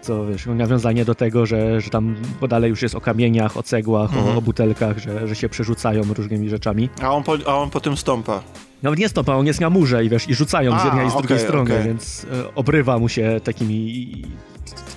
Co 0.05 0.25
wiesz, 0.25 0.45
no, 0.45 0.55
nawiązanie 0.55 1.05
do 1.05 1.15
tego, 1.15 1.45
że, 1.45 1.81
że 1.81 1.89
tam 1.89 2.15
bo 2.41 2.47
dalej 2.47 2.69
już 2.69 2.81
jest 2.81 2.95
o 2.95 3.01
kamieniach, 3.01 3.57
o 3.57 3.63
cegłach, 3.63 4.13
o, 4.13 4.17
Mhm. 4.17 4.37
o 4.37 4.41
butelkach, 4.41 4.97
że, 4.97 5.27
że 5.27 5.35
się 5.35 5.49
przerzucają 5.49 6.01
różnymi 6.17 6.49
rzeczami. 6.49 6.89
A 7.01 7.11
on, 7.13 7.23
po, 7.23 7.37
a 7.47 7.55
on 7.55 7.69
potem 7.69 7.97
stąpa. 7.97 8.41
Nawet 8.83 8.99
nie 8.99 9.09
stopa, 9.09 9.33
on 9.35 9.45
jest 9.45 9.61
na 9.61 9.69
murze 9.69 10.05
i 10.05 10.09
wiesz, 10.09 10.29
i 10.29 10.33
rzucają 10.35 10.71
z 10.79 10.81
A, 10.81 10.85
jednej 10.85 11.07
i 11.07 11.09
z 11.09 11.13
drugiej 11.13 11.37
okej, 11.37 11.47
strony, 11.47 11.73
okej. 11.73 11.85
więc 11.87 12.25
e, 12.49 12.55
obrywa 12.55 12.99
mu 12.99 13.09
się 13.09 13.39
takimi 13.43 14.11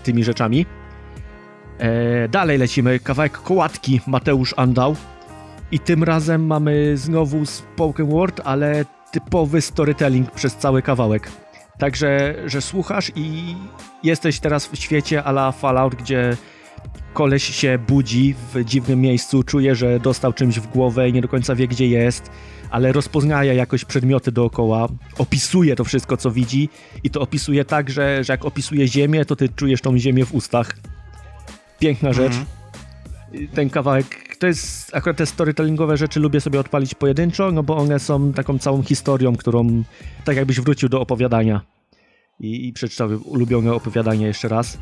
tymi 0.04 0.24
rzeczami. 0.24 0.66
E, 1.78 2.28
dalej 2.28 2.58
lecimy, 2.58 2.98
kawałek 2.98 3.32
kołatki 3.38 4.00
Mateusz 4.06 4.54
Andał 4.56 4.96
i 5.72 5.78
tym 5.78 6.04
razem 6.04 6.46
mamy 6.46 6.96
znowu 6.96 7.46
spoken 7.46 8.06
word, 8.06 8.40
ale 8.44 8.84
typowy 9.12 9.60
storytelling 9.60 10.30
przez 10.30 10.56
cały 10.56 10.82
kawałek. 10.82 11.28
Także, 11.78 12.34
że 12.46 12.60
słuchasz 12.60 13.12
i 13.16 13.54
jesteś 14.02 14.40
teraz 14.40 14.66
w 14.66 14.76
świecie 14.76 15.24
ala 15.24 15.52
Fallout, 15.52 15.94
gdzie 15.94 16.36
koleś 17.12 17.44
się 17.44 17.78
budzi 17.88 18.34
w 18.54 18.64
dziwnym 18.64 19.00
miejscu, 19.00 19.42
czuje, 19.42 19.74
że 19.74 20.00
dostał 20.00 20.32
czymś 20.32 20.58
w 20.58 20.66
głowę 20.66 21.08
i 21.08 21.12
nie 21.12 21.20
do 21.20 21.28
końca 21.28 21.54
wie, 21.54 21.68
gdzie 21.68 21.88
jest, 21.88 22.30
ale 22.70 22.92
rozpoznaje 22.92 23.54
jakoś 23.54 23.84
przedmioty 23.84 24.32
dookoła, 24.32 24.88
opisuje 25.18 25.76
to 25.76 25.84
wszystko, 25.84 26.16
co 26.16 26.30
widzi 26.30 26.68
i 27.04 27.10
to 27.10 27.20
opisuje 27.20 27.64
tak, 27.64 27.90
że, 27.90 28.24
że 28.24 28.32
jak 28.32 28.44
opisuje 28.44 28.88
ziemię, 28.88 29.24
to 29.24 29.36
ty 29.36 29.48
czujesz 29.48 29.80
tą 29.80 29.98
ziemię 29.98 30.24
w 30.24 30.34
ustach. 30.34 30.76
Piękna 31.78 32.12
rzecz. 32.12 32.32
Mhm. 32.32 33.48
Ten 33.54 33.70
kawałek, 33.70 34.27
to 34.38 34.46
jest 34.46 34.96
akurat 34.96 35.16
te 35.16 35.26
storytellingowe 35.26 35.96
rzeczy 35.96 36.20
lubię 36.20 36.40
sobie 36.40 36.60
odpalić 36.60 36.94
pojedynczo, 36.94 37.50
no 37.52 37.62
bo 37.62 37.76
one 37.76 37.98
są 37.98 38.32
taką 38.32 38.58
całą 38.58 38.82
historią, 38.82 39.36
którą 39.36 39.82
tak 40.24 40.36
jakbyś 40.36 40.60
wrócił 40.60 40.88
do 40.88 41.00
opowiadania 41.00 41.60
i, 42.40 42.68
i 42.68 42.72
przeczytał 42.72 43.08
ulubione 43.24 43.72
opowiadanie 43.72 44.26
jeszcze 44.26 44.48
raz. 44.48 44.78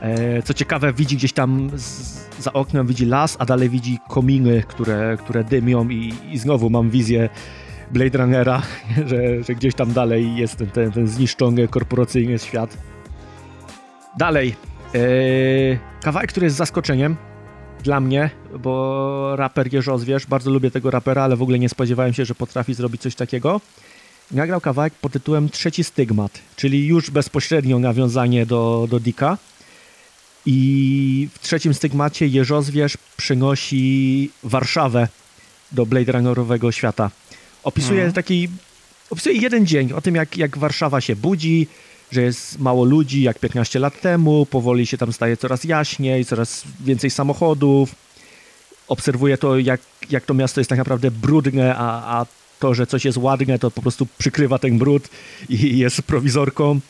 E, 0.00 0.42
co 0.42 0.54
ciekawe, 0.54 0.92
widzi 0.92 1.16
gdzieś 1.16 1.32
tam 1.32 1.70
z, 1.74 2.42
za 2.42 2.52
oknem 2.52 2.86
widzi 2.86 3.06
las, 3.06 3.36
a 3.38 3.44
dalej 3.44 3.70
widzi 3.70 3.98
kominy, 4.08 4.62
które, 4.68 5.16
które 5.16 5.44
dymią 5.44 5.88
i, 5.88 6.14
i 6.30 6.38
znowu 6.38 6.70
mam 6.70 6.90
wizję 6.90 7.28
Blade 7.90 8.18
Runnera, 8.18 8.62
że, 9.08 9.42
że 9.42 9.54
gdzieś 9.54 9.74
tam 9.74 9.92
dalej 9.92 10.36
jest 10.36 10.56
ten, 10.56 10.66
ten, 10.66 10.92
ten 10.92 11.08
zniszczony 11.08 11.68
korporacyjny 11.68 12.38
świat. 12.38 12.76
Dalej. 14.18 14.54
E, 14.94 14.98
kawałek, 16.02 16.30
który 16.30 16.44
jest 16.44 16.56
zaskoczeniem 16.56 17.16
dla 17.82 18.00
mnie, 18.00 18.30
bo 18.58 19.36
raper 19.36 19.72
Jerzy 19.74 19.92
Ozwierz, 19.92 20.26
bardzo 20.26 20.50
lubię 20.50 20.70
tego 20.70 20.90
rapera, 20.90 21.22
ale 21.22 21.36
w 21.36 21.42
ogóle 21.42 21.58
nie 21.58 21.68
spodziewałem 21.68 22.14
się, 22.14 22.24
że 22.24 22.34
potrafi 22.34 22.74
zrobić 22.74 23.02
coś 23.02 23.14
takiego. 23.14 23.60
Nagrał 24.30 24.60
kawałek 24.60 24.94
pod 24.94 25.12
tytułem 25.12 25.48
Trzeci 25.48 25.84
Stygmat, 25.84 26.38
czyli 26.56 26.86
już 26.86 27.10
bezpośrednio 27.10 27.78
nawiązanie 27.78 28.46
do, 28.46 28.86
do 28.90 29.00
Dicka. 29.00 29.38
I 30.46 31.28
w 31.32 31.38
trzecim 31.38 31.74
stygmacie 31.74 32.26
Jerzozwierz 32.26 32.96
przynosi 33.16 34.30
Warszawę 34.42 35.08
do 35.72 35.86
Blade 35.86 36.12
Runnerowego 36.12 36.72
świata. 36.72 37.10
Opisuje 37.62 38.00
Mhm. 38.00 38.12
taki. 38.12 38.48
Opisuje 39.10 39.36
jeden 39.36 39.66
dzień 39.66 39.92
o 39.92 40.00
tym, 40.00 40.14
jak, 40.14 40.36
jak 40.36 40.58
Warszawa 40.58 41.00
się 41.00 41.16
budzi, 41.16 41.66
że 42.12 42.22
jest 42.22 42.58
mało 42.58 42.84
ludzi, 42.84 43.22
jak 43.22 43.38
15 43.38 43.78
lat 43.78 44.00
temu, 44.00 44.46
powoli 44.46 44.86
się 44.86 44.98
tam 44.98 45.12
staje 45.12 45.36
coraz 45.36 45.64
jaśniej, 45.64 46.24
coraz 46.24 46.64
więcej 46.80 47.10
samochodów. 47.10 47.94
Obserwuje 48.88 49.38
to, 49.38 49.58
jak, 49.58 49.80
jak 50.10 50.24
to 50.24 50.34
miasto 50.34 50.60
jest 50.60 50.70
tak 50.70 50.78
naprawdę 50.78 51.10
brudne, 51.10 51.74
a, 51.76 52.20
a 52.20 52.26
to, 52.58 52.74
że 52.74 52.86
coś 52.86 53.04
jest 53.04 53.18
ładne, 53.18 53.58
to 53.58 53.70
po 53.70 53.82
prostu 53.82 54.06
przykrywa 54.18 54.58
ten 54.58 54.78
brud 54.78 55.08
i 55.48 55.78
jest 55.78 56.02
prowizorką. 56.02 56.80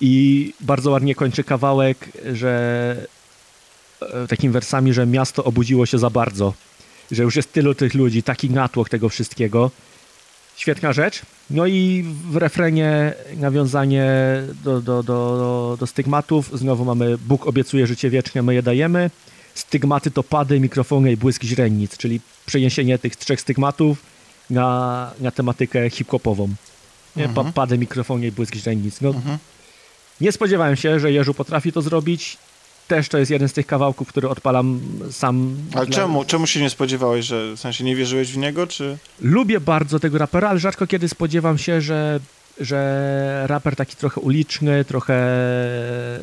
I 0.00 0.52
bardzo 0.60 0.90
ładnie 0.90 1.14
kończy 1.14 1.44
kawałek, 1.44 2.08
że 2.32 2.96
e, 4.02 4.26
takimi 4.28 4.52
wersami, 4.52 4.92
że 4.92 5.06
miasto 5.06 5.44
obudziło 5.44 5.86
się 5.86 5.98
za 5.98 6.10
bardzo. 6.10 6.54
Że 7.10 7.22
już 7.22 7.36
jest 7.36 7.52
tylu 7.52 7.74
tych 7.74 7.94
ludzi, 7.94 8.22
taki 8.22 8.50
natłok 8.50 8.88
tego 8.88 9.08
wszystkiego. 9.08 9.70
Świetna 10.56 10.92
rzecz. 10.92 11.22
No 11.50 11.66
i 11.66 12.04
w 12.30 12.36
refrenie 12.36 13.12
nawiązanie 13.36 14.06
do, 14.64 14.80
do, 14.80 15.02
do, 15.02 15.76
do, 15.80 15.86
stygmatów. 15.86 16.58
Znowu 16.58 16.84
mamy 16.84 17.18
Bóg 17.18 17.46
obiecuje 17.46 17.86
życie 17.86 18.10
wieczne, 18.10 18.42
my 18.42 18.54
je 18.54 18.62
dajemy. 18.62 19.10
Stygmaty 19.54 20.10
to 20.10 20.22
pady, 20.22 20.60
mikrofony 20.60 21.12
i 21.12 21.16
błysk 21.16 21.42
źrenic, 21.44 21.96
czyli 21.96 22.20
przeniesienie 22.46 22.98
tych 22.98 23.16
trzech 23.16 23.40
stygmatów 23.40 24.02
na, 24.50 25.10
na 25.20 25.30
tematykę 25.30 25.90
hip-hopową. 25.90 26.48
Nie? 27.16 27.28
Pa, 27.28 27.44
pady, 27.44 27.78
mikrofony 27.78 28.26
i 28.26 28.32
błysk 28.32 28.54
źrenic. 28.54 29.00
No, 29.00 29.08
Mhm. 29.08 29.38
nie 30.20 30.32
spodziewałem 30.32 30.76
się, 30.76 31.00
że 31.00 31.12
Jerzu 31.12 31.34
potrafi 31.34 31.72
to 31.72 31.82
zrobić. 31.82 32.36
Też 32.88 33.08
to 33.08 33.18
jest 33.18 33.30
jeden 33.30 33.48
z 33.48 33.52
tych 33.52 33.66
kawałków, 33.66 34.08
który 34.08 34.28
odpalam 34.28 34.80
sam. 35.10 35.56
Ale 35.74 35.86
dla- 35.86 35.96
czemu? 35.96 36.24
Czemu 36.24 36.46
się 36.46 36.60
nie 36.60 36.70
spodziewałeś, 36.70 37.24
że 37.26 37.52
w 37.56 37.60
sensie 37.60 37.84
nie 37.84 37.96
wierzyłeś 37.96 38.32
w 38.32 38.36
niego, 38.36 38.66
czy... 38.66 38.98
Lubię 39.20 39.60
bardzo 39.60 40.00
tego 40.00 40.18
rapera, 40.18 40.48
ale 40.48 40.58
rzadko 40.58 40.86
kiedy 40.86 41.08
spodziewam 41.08 41.58
się, 41.58 41.80
że, 41.80 42.20
że 42.60 43.44
raper 43.46 43.76
taki 43.76 43.96
trochę 43.96 44.20
uliczny, 44.20 44.84
trochę 44.84 45.14
e, 45.14 46.20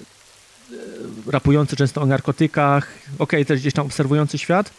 rapujący 1.31 1.75
często 1.75 2.01
o 2.01 2.05
narkotykach, 2.05 2.87
okej, 3.19 3.45
też 3.45 3.59
gdzieś 3.59 3.73
tam 3.73 3.85
obserwujący 3.85 4.37
świat, 4.37 4.69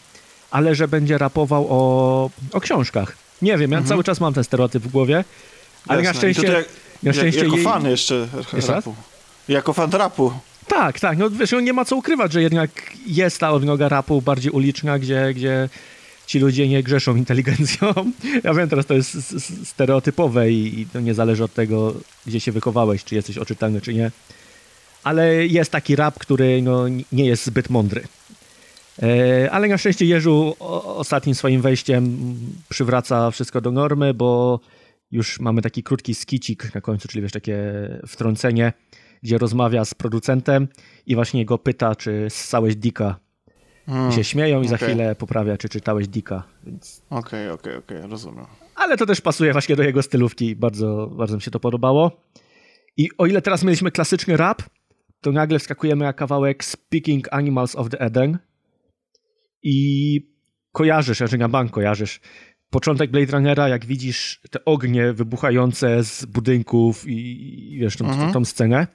ale 0.50 0.74
że 0.74 0.88
będzie 0.88 1.18
rapował 1.18 1.66
o, 1.70 2.30
o 2.52 2.60
książkach. 2.60 3.16
Nie 3.42 3.58
wiem, 3.58 3.70
ja 3.72 3.78
Mhm. 3.78 3.88
cały 3.88 4.04
czas 4.04 4.20
mam 4.20 4.34
ten 4.34 4.44
stereotyp 4.44 4.82
w 4.82 4.88
głowie, 4.88 5.24
ale 5.88 6.02
na 6.02 6.08
Jasne. 6.08 6.12
To 6.12 6.18
szczęście... 6.34 6.52
jak, 6.52 6.66
na 7.02 7.12
szczęście 7.12 7.38
jak, 7.40 7.44
jako 7.46 7.56
jej- 7.56 7.64
fan 7.64 7.86
jeszcze 7.86 8.28
Jeszcze 8.52 8.72
rapu. 8.72 8.94
Jako 9.48 9.72
fan 9.72 9.90
rapu. 9.90 10.32
Tak, 10.74 11.00
tak, 11.00 11.18
no 11.18 11.30
wiesz, 11.30 11.52
no 11.52 11.60
nie 11.60 11.72
ma 11.72 11.84
co 11.84 11.96
ukrywać, 11.96 12.32
że 12.32 12.42
jednak 12.42 12.70
jest 13.06 13.38
ta 13.38 13.50
odnoga 13.50 13.88
rapu 13.88 14.22
bardziej 14.22 14.52
uliczna, 14.52 14.98
gdzie, 14.98 15.34
gdzie 15.34 15.68
ci 16.26 16.38
ludzie 16.38 16.68
nie 16.68 16.82
grzeszą 16.82 17.16
inteligencją. 17.16 17.92
Ja 18.44 18.54
wiem, 18.54 18.68
teraz 18.68 18.86
to 18.86 18.94
jest 18.94 19.16
stereotypowe 19.68 20.50
i, 20.50 20.80
i 20.80 20.86
to 20.86 21.00
nie 21.00 21.14
zależy 21.14 21.44
od 21.44 21.54
tego, 21.54 21.94
gdzie 22.26 22.40
się 22.40 22.52
wychowałeś, 22.52 23.04
czy 23.04 23.14
jesteś 23.14 23.38
oczytany, 23.38 23.80
czy 23.80 23.94
nie. 23.94 24.10
Ale 25.04 25.46
jest 25.46 25.70
taki 25.70 25.96
rap, 25.96 26.18
który 26.18 26.62
no, 26.62 26.84
nie 27.12 27.26
jest 27.26 27.46
zbyt 27.46 27.70
mądry. 27.70 28.02
E, 29.02 29.50
Ale 29.50 29.68
na 29.68 29.78
szczęście 29.78 30.06
Jerzu 30.06 30.56
ostatnim 30.84 31.34
swoim 31.34 31.60
wejściem 31.60 32.18
przywraca 32.68 33.30
wszystko 33.30 33.60
do 33.60 33.70
normy, 33.70 34.14
bo 34.14 34.60
już 35.10 35.40
mamy 35.40 35.62
taki 35.62 35.82
krótki 35.82 36.14
skicik 36.14 36.74
na 36.74 36.80
końcu, 36.80 37.08
czyli 37.08 37.22
wiesz, 37.22 37.32
takie 37.32 37.58
wtrącenie, 38.06 38.72
gdzie 39.22 39.38
rozmawia 39.38 39.84
z 39.84 39.94
producentem 39.94 40.68
i 41.06 41.14
właśnie 41.14 41.44
go 41.44 41.58
pyta, 41.58 41.96
czy 41.96 42.26
ssałeś 42.28 42.76
Dika. 42.76 43.18
I 44.10 44.12
się 44.12 44.24
śmieją 44.24 44.62
i 44.62 44.68
za 44.68 44.76
okej. 44.76 44.88
chwilę 44.88 45.14
poprawia, 45.14 45.56
czy 45.56 45.68
czytałeś 45.68 46.08
Dika. 46.08 46.42
Okej, 47.10 47.50
okej, 47.50 47.76
okej, 47.76 48.02
rozumiem. 48.02 48.46
Ale 48.74 48.96
to 48.96 49.06
też 49.06 49.20
pasuje 49.20 49.52
właśnie 49.52 49.76
do 49.76 49.82
jego 49.82 50.02
stylówki. 50.02 50.56
Bardzo, 50.56 51.10
bardzo 51.16 51.36
mi 51.36 51.42
się 51.42 51.50
to 51.50 51.60
podobało. 51.60 52.20
I 52.96 53.08
o 53.18 53.26
ile 53.26 53.42
teraz 53.42 53.64
mieliśmy 53.64 53.90
klasyczny 53.90 54.36
rap, 54.36 54.62
to 55.20 55.32
nagle 55.32 55.58
wskakujemy 55.58 56.04
na 56.04 56.12
kawałek 56.12 56.64
Speaking 56.64 57.28
Animals 57.32 57.76
of 57.76 57.88
the 57.90 58.00
Eden 58.00 58.38
i 59.62 60.20
kojarzysz, 60.72 61.18
że 61.18 61.38
na 61.38 61.48
bank 61.48 61.70
kojarzysz, 61.70 62.20
początek 62.70 63.10
Blade 63.10 63.32
Runnera, 63.32 63.68
jak 63.68 63.86
widzisz 63.86 64.40
te 64.50 64.64
ognie 64.64 65.12
wybuchające 65.12 66.04
z 66.04 66.24
budynków 66.24 67.08
i, 67.08 67.72
i 67.74 67.78
wiesz, 67.78 67.96
tą, 67.96 68.04
Mhm. 68.08 68.32
tą 68.32 68.44
scenę, 68.44 68.86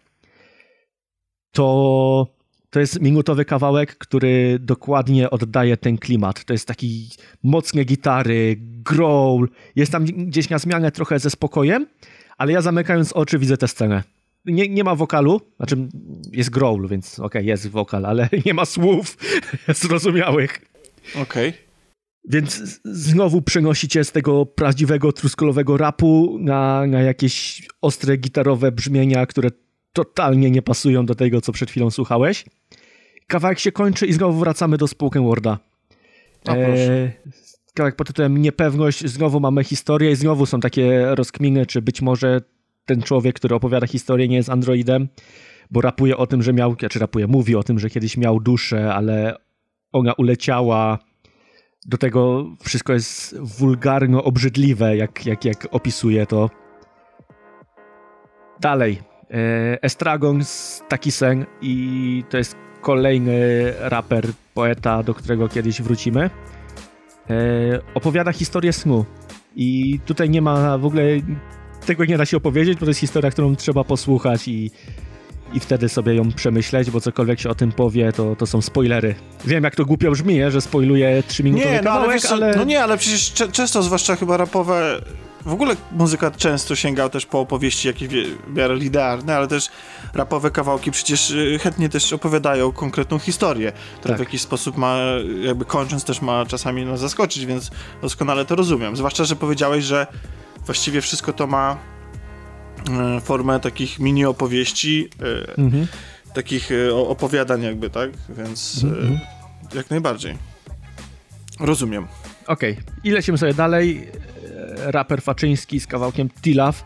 to 1.58 2.28
to 2.70 2.80
jest 2.80 3.02
minutowy 3.02 3.46
kawałek, 3.46 3.98
który 3.98 4.60
dokładnie 4.60 5.30
oddaje 5.30 5.78
ten 5.78 5.98
klimat. 5.98 6.46
To 6.46 6.54
jest 6.54 6.68
taki 6.68 7.10
mocne 7.44 7.84
gitary, 7.84 8.56
growl. 8.60 9.48
Jest 9.76 9.92
tam 9.92 10.06
gdzieś 10.06 10.50
na 10.50 10.60
zmianę 10.60 10.92
trochę 10.92 11.20
ze 11.20 11.30
spokojem, 11.30 11.88
ale 12.38 12.52
ja 12.52 12.62
zamykając 12.62 13.14
oczy 13.14 13.40
widzę 13.40 13.58
tę 13.58 13.68
scenę. 13.68 14.04
Nie, 14.46 14.70
nie 14.70 14.84
ma 14.84 14.96
wokalu, 14.96 15.42
znaczy 15.58 15.88
jest 16.32 16.50
growl, 16.50 16.88
więc 16.88 17.20
okej, 17.20 17.26
okay, 17.26 17.44
jest 17.44 17.68
wokal, 17.70 18.06
ale 18.06 18.30
nie 18.46 18.54
ma 18.54 18.66
słów 18.66 19.18
zrozumiałych. 19.82 20.62
Okej. 21.16 21.50
Okay. 21.50 21.68
Więc 22.30 22.82
znowu 22.86 23.42
przenosicie 23.42 24.04
z 24.04 24.12
tego 24.12 24.46
prawdziwego 24.46 25.12
truskolowego 25.12 25.78
rapu 25.78 26.38
na, 26.40 26.86
na 26.88 27.02
jakieś 27.02 27.68
ostre 27.82 28.18
gitarowe 28.18 28.72
brzmienia, 28.72 29.26
które 29.26 29.50
totalnie 29.94 30.52
nie 30.52 30.62
pasują 30.62 31.06
do 31.06 31.16
tego, 31.16 31.42
co 31.42 31.52
przed 31.52 31.70
chwilą 31.70 31.92
słuchałeś. 31.92 32.46
Kawałek 33.28 33.60
się 33.60 33.72
kończy 33.72 34.08
i 34.08 34.14
znowu 34.14 34.40
wracamy 34.40 34.78
do 34.78 34.88
spoken 34.88 35.24
worda. 35.24 35.60
E, 36.50 37.12
kawałek 37.74 37.96
pod 37.96 38.08
tytułem 38.08 38.38
Niepewność, 38.38 39.06
znowu 39.06 39.40
mamy 39.40 39.64
historię 39.64 40.12
i 40.12 40.16
znowu 40.16 40.46
są 40.46 40.60
takie 40.60 41.16
rozkminy, 41.16 41.66
czy 41.66 41.82
być 41.82 42.02
może 42.02 42.42
ten 42.86 43.02
człowiek, 43.02 43.36
który 43.36 43.56
opowiada 43.56 43.88
historię, 43.88 44.28
nie 44.28 44.36
jest 44.36 44.50
androidem, 44.50 45.08
bo 45.72 45.82
rapuje 45.82 46.18
o 46.18 46.28
tym, 46.28 46.44
że 46.44 46.54
miał, 46.54 46.76
czy 46.76 46.80
znaczy 46.80 47.00
rapuje, 47.00 47.28
mówi 47.28 47.56
o 47.56 47.64
tym, 47.64 47.80
że 47.80 47.90
kiedyś 47.90 48.18
miał 48.18 48.40
duszę, 48.40 48.94
ale 48.94 49.36
ona 49.92 50.14
uleciała. 50.14 51.00
Do 51.86 51.98
tego 51.98 52.46
wszystko 52.62 52.94
jest 52.94 53.40
wulgarno 53.40 54.24
obrzydliwe, 54.24 54.98
jak, 54.98 55.26
jak, 55.26 55.46
jak 55.46 55.68
opisuje 55.72 56.26
to. 56.26 56.50
Dalej. 58.60 59.02
E, 59.32 59.84
Estragon 59.84 60.46
z 60.46 60.84
Takisen 60.90 61.46
i 61.62 62.24
to 62.30 62.38
jest 62.38 62.56
kolejny 62.82 63.40
raper, 63.80 64.26
poeta, 64.54 65.04
do 65.04 65.14
którego 65.14 65.50
kiedyś 65.50 65.82
wrócimy. 65.82 66.30
E, 67.30 67.34
opowiada 67.94 68.32
historię 68.32 68.74
snu. 68.74 69.06
I 69.56 70.00
tutaj 70.06 70.30
nie 70.30 70.42
ma 70.42 70.78
w 70.78 70.86
ogóle 70.86 71.04
tego 71.86 72.06
nie 72.06 72.18
da 72.18 72.26
się 72.26 72.38
opowiedzieć, 72.38 72.80
bo 72.80 72.86
to 72.86 72.90
jest 72.90 73.00
historia, 73.00 73.32
którą 73.32 73.56
trzeba 73.56 73.84
posłuchać 73.84 74.48
i, 74.48 74.72
i 75.54 75.60
wtedy 75.60 75.90
sobie 75.90 76.16
ją 76.16 76.32
przemyśleć, 76.32 76.92
bo 76.92 77.02
cokolwiek 77.02 77.40
się 77.40 77.50
o 77.50 77.56
tym 77.56 77.72
powie, 77.72 78.12
to, 78.12 78.36
to 78.36 78.46
są 78.46 78.62
spoilery. 78.62 79.16
Wiem, 79.46 79.64
jak 79.64 79.76
to 79.76 79.86
głupio 79.86 80.12
brzmi, 80.12 80.40
że 80.50 80.62
spoiluję 80.62 81.24
3 81.28 81.44
minutowy 81.44 81.70
nie, 81.70 81.82
no, 81.82 81.84
kawałek, 81.84 82.06
ale, 82.06 82.14
wiesz, 82.14 82.32
ale... 82.32 82.56
No 82.56 82.64
nie, 82.64 82.84
ale 82.84 82.98
przecież 82.98 83.34
często, 83.52 83.84
zwłaszcza 83.84 84.16
chyba 84.16 84.38
rapowe, 84.38 85.02
w 85.48 85.54
ogóle 85.54 85.76
muzyka 85.92 86.32
często 86.32 86.76
sięgał 86.76 87.10
też 87.10 87.26
po 87.26 87.40
opowieści 87.40 87.88
jakieś 87.88 88.10
w 88.10 88.56
miarę 88.56 88.76
linearne, 88.76 89.36
ale 89.36 89.48
też 89.48 89.70
rapowe 90.14 90.52
kawałki 90.52 90.92
przecież 90.92 91.30
y, 91.30 91.60
chętnie 91.62 91.90
też 91.90 92.14
opowiadają 92.14 92.72
konkretną 92.72 93.20
historię, 93.20 93.72
która 94.00 94.14
tak. 94.14 94.18
w 94.18 94.26
jakiś 94.26 94.42
sposób 94.42 94.78
ma, 94.78 94.98
jakby 95.42 95.66
kończąc 95.66 96.04
też 96.04 96.22
ma 96.22 96.46
czasami 96.46 96.86
nas 96.86 97.00
zaskoczyć, 97.00 97.46
więc 97.46 97.72
doskonale 98.02 98.46
to 98.46 98.56
rozumiem. 98.56 98.96
Zwłaszcza, 98.96 99.24
że 99.24 99.36
powiedziałeś, 99.36 99.84
że 99.84 100.08
właściwie 100.66 101.02
wszystko 101.02 101.34
to 101.34 101.48
ma 101.48 101.78
e, 102.90 103.22
formę 103.22 103.60
takich 103.60 104.00
mini 104.00 104.26
opowieści, 104.26 105.10
e, 105.48 105.58
mhm. 105.58 105.88
takich 106.34 106.70
opowiadań 107.08 107.64
jakby, 107.64 107.90
tak? 107.90 108.10
Więc 108.30 108.84
mhm. 108.84 109.20
jak 109.74 109.90
najbardziej. 109.90 110.38
Rozumiem. 111.60 112.08
Okej, 112.48 112.72
okay. 112.72 112.84
i 113.04 113.12
lecimy 113.12 113.38
sobie 113.38 113.54
dalej. 113.54 114.08
Raper 114.86 115.22
Faczyński 115.22 115.80
z 115.80 115.88
kawałkiem 115.88 116.30
Tilaf. 116.30 116.84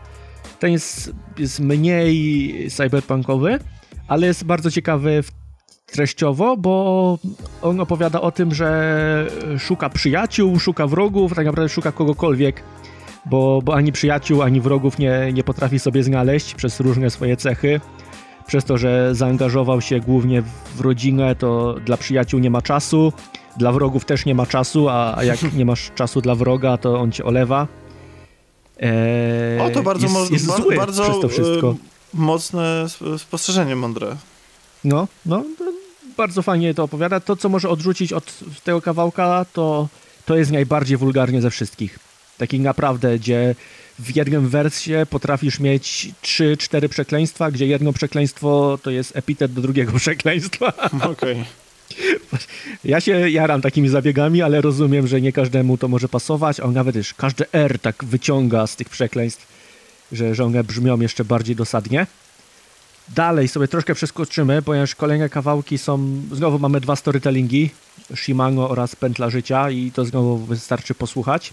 Ten 0.58 0.72
jest, 0.72 1.12
jest 1.38 1.60
mniej 1.60 2.70
cyberpunkowy, 2.70 3.58
ale 4.08 4.26
jest 4.26 4.44
bardzo 4.44 4.70
ciekawy 4.70 5.22
treściowo, 5.86 6.56
bo 6.56 7.18
on 7.62 7.80
opowiada 7.80 8.20
o 8.20 8.30
tym, 8.30 8.54
że 8.54 9.26
szuka 9.58 9.90
przyjaciół, 9.90 10.58
szuka 10.58 10.86
wrogów, 10.86 11.34
tak 11.34 11.46
naprawdę 11.46 11.68
szuka 11.68 11.92
kogokolwiek, 11.92 12.62
bo, 13.26 13.62
bo 13.64 13.74
ani 13.74 13.92
przyjaciół, 13.92 14.42
ani 14.42 14.60
wrogów 14.60 14.98
nie, 14.98 15.32
nie 15.32 15.44
potrafi 15.44 15.78
sobie 15.78 16.02
znaleźć 16.02 16.54
przez 16.54 16.80
różne 16.80 17.10
swoje 17.10 17.36
cechy. 17.36 17.80
Przez 18.46 18.64
to, 18.64 18.78
że 18.78 19.14
zaangażował 19.14 19.80
się 19.80 20.00
głównie 20.00 20.42
w 20.74 20.80
rodzinę, 20.80 21.36
to 21.36 21.74
dla 21.74 21.96
przyjaciół 21.96 22.40
nie 22.40 22.50
ma 22.50 22.62
czasu, 22.62 23.12
dla 23.56 23.72
wrogów 23.72 24.04
też 24.04 24.24
nie 24.24 24.34
ma 24.34 24.46
czasu, 24.46 24.88
a, 24.88 25.24
jak 25.24 25.52
nie 25.58 25.64
masz 25.64 25.90
czasu 25.94 26.20
dla 26.20 26.34
wroga, 26.34 26.76
to 26.76 27.00
on 27.00 27.12
cię 27.12 27.24
olewa. 27.24 27.66
Eee, 28.80 29.60
o, 29.60 29.70
to 29.70 29.82
bardzo, 29.82 30.06
jest, 30.06 30.30
jest 30.30 30.46
bardzo, 30.46 30.70
bardzo 30.70 31.02
przez 31.02 31.20
to 31.20 31.28
wszystko. 31.28 31.70
E, 31.70 31.74
mocne 32.14 32.86
spostrzeżenie, 33.18 33.76
mądre. 33.76 34.16
No, 34.84 35.08
no, 35.26 35.44
bardzo 36.16 36.42
fajnie 36.42 36.74
to 36.74 36.82
opowiada. 36.82 37.20
To, 37.20 37.36
co 37.36 37.48
może 37.48 37.68
odrzucić 37.68 38.12
od 38.12 38.38
tego 38.64 38.82
kawałka, 38.82 39.46
to, 39.52 39.88
to 40.26 40.36
jest 40.36 40.52
najbardziej 40.52 40.96
wulgarnie 40.96 41.42
ze 41.42 41.50
wszystkich. 41.50 41.98
Taki 42.38 42.60
naprawdę, 42.60 43.18
gdzie 43.18 43.54
w 43.98 44.16
jednym 44.16 44.48
wersie 44.48 45.06
potrafisz 45.10 45.60
mieć 45.60 46.10
trzy, 46.22 46.56
cztery 46.56 46.88
przekleństwa, 46.88 47.50
gdzie 47.50 47.66
jedno 47.66 47.92
przekleństwo 47.92 48.78
to 48.82 48.90
jest 48.90 49.16
epitet 49.16 49.52
do 49.52 49.60
drugiego 49.60 49.92
przekleństwa. 49.98 50.72
Okej. 50.92 51.10
Okay. 51.10 51.44
Ja 52.84 53.00
się 53.00 53.30
jaram 53.30 53.62
takimi 53.62 53.88
zabiegami, 53.88 54.42
ale 54.42 54.60
rozumiem, 54.60 55.06
że 55.06 55.20
nie 55.20 55.32
każdemu 55.32 55.78
to 55.78 55.88
może 55.88 56.08
pasować, 56.08 56.60
a 56.60 56.66
nawet 56.66 56.96
już 56.96 57.14
każde 57.14 57.44
R 57.52 57.78
tak 57.78 58.04
wyciąga 58.04 58.66
z 58.66 58.76
tych 58.76 58.88
przekleństw, 58.88 59.46
że, 60.12 60.34
że 60.34 60.44
one 60.44 60.64
brzmią 60.64 61.00
jeszcze 61.00 61.24
bardziej 61.24 61.56
dosadnie. 61.56 62.06
Dalej 63.08 63.48
sobie 63.48 63.68
troszkę 63.68 63.94
przeskoczymy, 63.94 64.62
ponieważ 64.62 64.94
kolejne 64.94 65.28
kawałki 65.28 65.78
są... 65.78 66.22
Znowu 66.32 66.58
mamy 66.58 66.80
dwa 66.80 66.96
storytellingi, 66.96 67.70
Shimano 68.14 68.70
oraz 68.70 68.96
Pętla 68.96 69.30
Życia 69.30 69.70
i 69.70 69.90
to 69.90 70.04
znowu 70.04 70.38
wystarczy 70.38 70.94
posłuchać. 70.94 71.52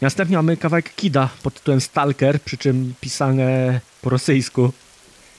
Następnie 0.00 0.36
mamy 0.36 0.56
kawałek 0.56 0.94
Kida 0.94 1.28
pod 1.42 1.54
tytułem 1.54 1.80
Stalker, 1.80 2.42
przy 2.42 2.56
czym 2.56 2.94
pisane 3.00 3.80
po 4.02 4.10
rosyjsku. 4.10 4.72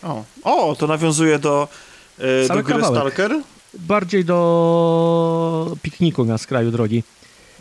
O, 0.03 0.23
o 0.43 0.75
to 0.75 0.87
nawiązuje 0.87 1.39
do, 1.39 1.67
yy, 2.17 2.47
do 2.47 2.53
gry 2.53 2.63
kawałek. 2.63 3.13
Stalker? 3.13 3.41
Bardziej 3.73 4.25
do 4.25 5.77
pikniku 5.81 6.25
na 6.25 6.37
skraju 6.37 6.71
drogi. 6.71 7.03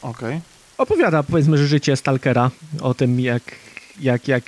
Okej. 0.03 0.29
Okay. 0.29 0.41
Opowiada, 0.79 1.23
powiedzmy, 1.23 1.59
że 1.59 1.67
życie 1.67 1.97
Stalkera, 1.97 2.51
o 2.81 2.95
tym, 2.95 3.21
jak, 3.21 3.43
jak, 4.01 4.29
jak 4.29 4.45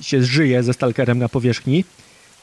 się 0.00 0.22
żyje 0.22 0.62
ze 0.62 0.72
Stalkerem 0.72 1.18
na 1.18 1.28
powierzchni. 1.28 1.84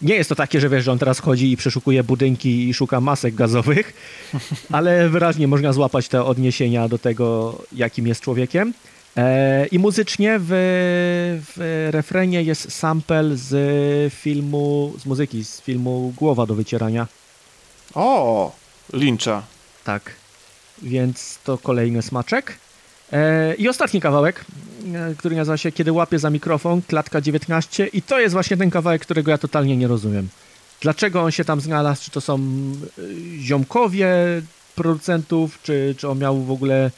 Nie 0.02 0.16
jest 0.16 0.30
to 0.30 0.36
takie, 0.36 0.60
że 0.60 0.70
wiesz, 0.70 0.84
że 0.84 0.92
on 0.92 1.00
teraz 1.00 1.20
chodzi 1.20 1.52
i 1.52 1.58
przeszukuje 1.58 2.04
budynki 2.04 2.70
i 2.70 2.74
szuka 2.74 3.02
masek 3.02 3.36
gazowych, 3.36 3.94
ale 4.72 5.10
wyraźnie 5.10 5.48
można 5.48 5.74
złapać 5.74 6.08
te 6.08 6.24
odniesienia 6.24 6.88
do 6.88 6.98
tego, 6.98 7.58
jakim 7.72 8.08
jest 8.08 8.22
człowiekiem. 8.22 8.74
E, 9.18 9.66
I 9.66 9.80
muzycznie 9.80 10.40
w, 10.40 10.50
w 11.56 11.88
refrenie 11.92 12.44
jest 12.44 12.72
sample 12.72 13.38
z 13.38 14.14
filmu, 14.14 14.94
z 15.00 15.06
muzyki, 15.06 15.44
z 15.44 15.62
filmu 15.62 16.14
Głowa 16.18 16.46
do 16.46 16.56
wycierania. 16.56 17.08
O, 17.98 18.52
Lyncha. 18.94 19.44
Tak, 19.84 20.12
więc 20.82 21.40
to 21.44 21.58
kolejny 21.58 22.02
smaczek. 22.02 22.58
E, 23.12 23.56
I 23.56 23.70
ostatni 23.70 24.02
kawałek, 24.02 24.46
e, 24.94 25.16
który 25.16 25.36
nazywa 25.36 25.58
się 25.58 25.72
Kiedy 25.72 25.92
łapię 25.92 26.20
za 26.20 26.30
mikrofon, 26.30 26.82
klatka 26.82 27.22
19 27.22 27.88
i 27.88 28.02
to 28.02 28.20
jest 28.20 28.34
właśnie 28.34 28.58
ten 28.58 28.70
kawałek, 28.70 29.02
którego 29.02 29.32
ja 29.32 29.38
totalnie 29.38 29.78
nie 29.78 29.88
rozumiem. 29.88 30.28
Dlaczego 30.82 31.24
on 31.24 31.32
się 31.32 31.46
tam 31.46 31.62
znalazł? 31.62 32.04
Czy 32.04 32.12
to 32.12 32.22
są 32.22 32.40
ziomkowie 33.40 34.08
producentów, 34.76 35.60
czy, 35.64 35.96
czy 35.98 36.10
on 36.10 36.20
miał 36.20 36.44
w 36.44 36.52
ogóle 36.52 36.92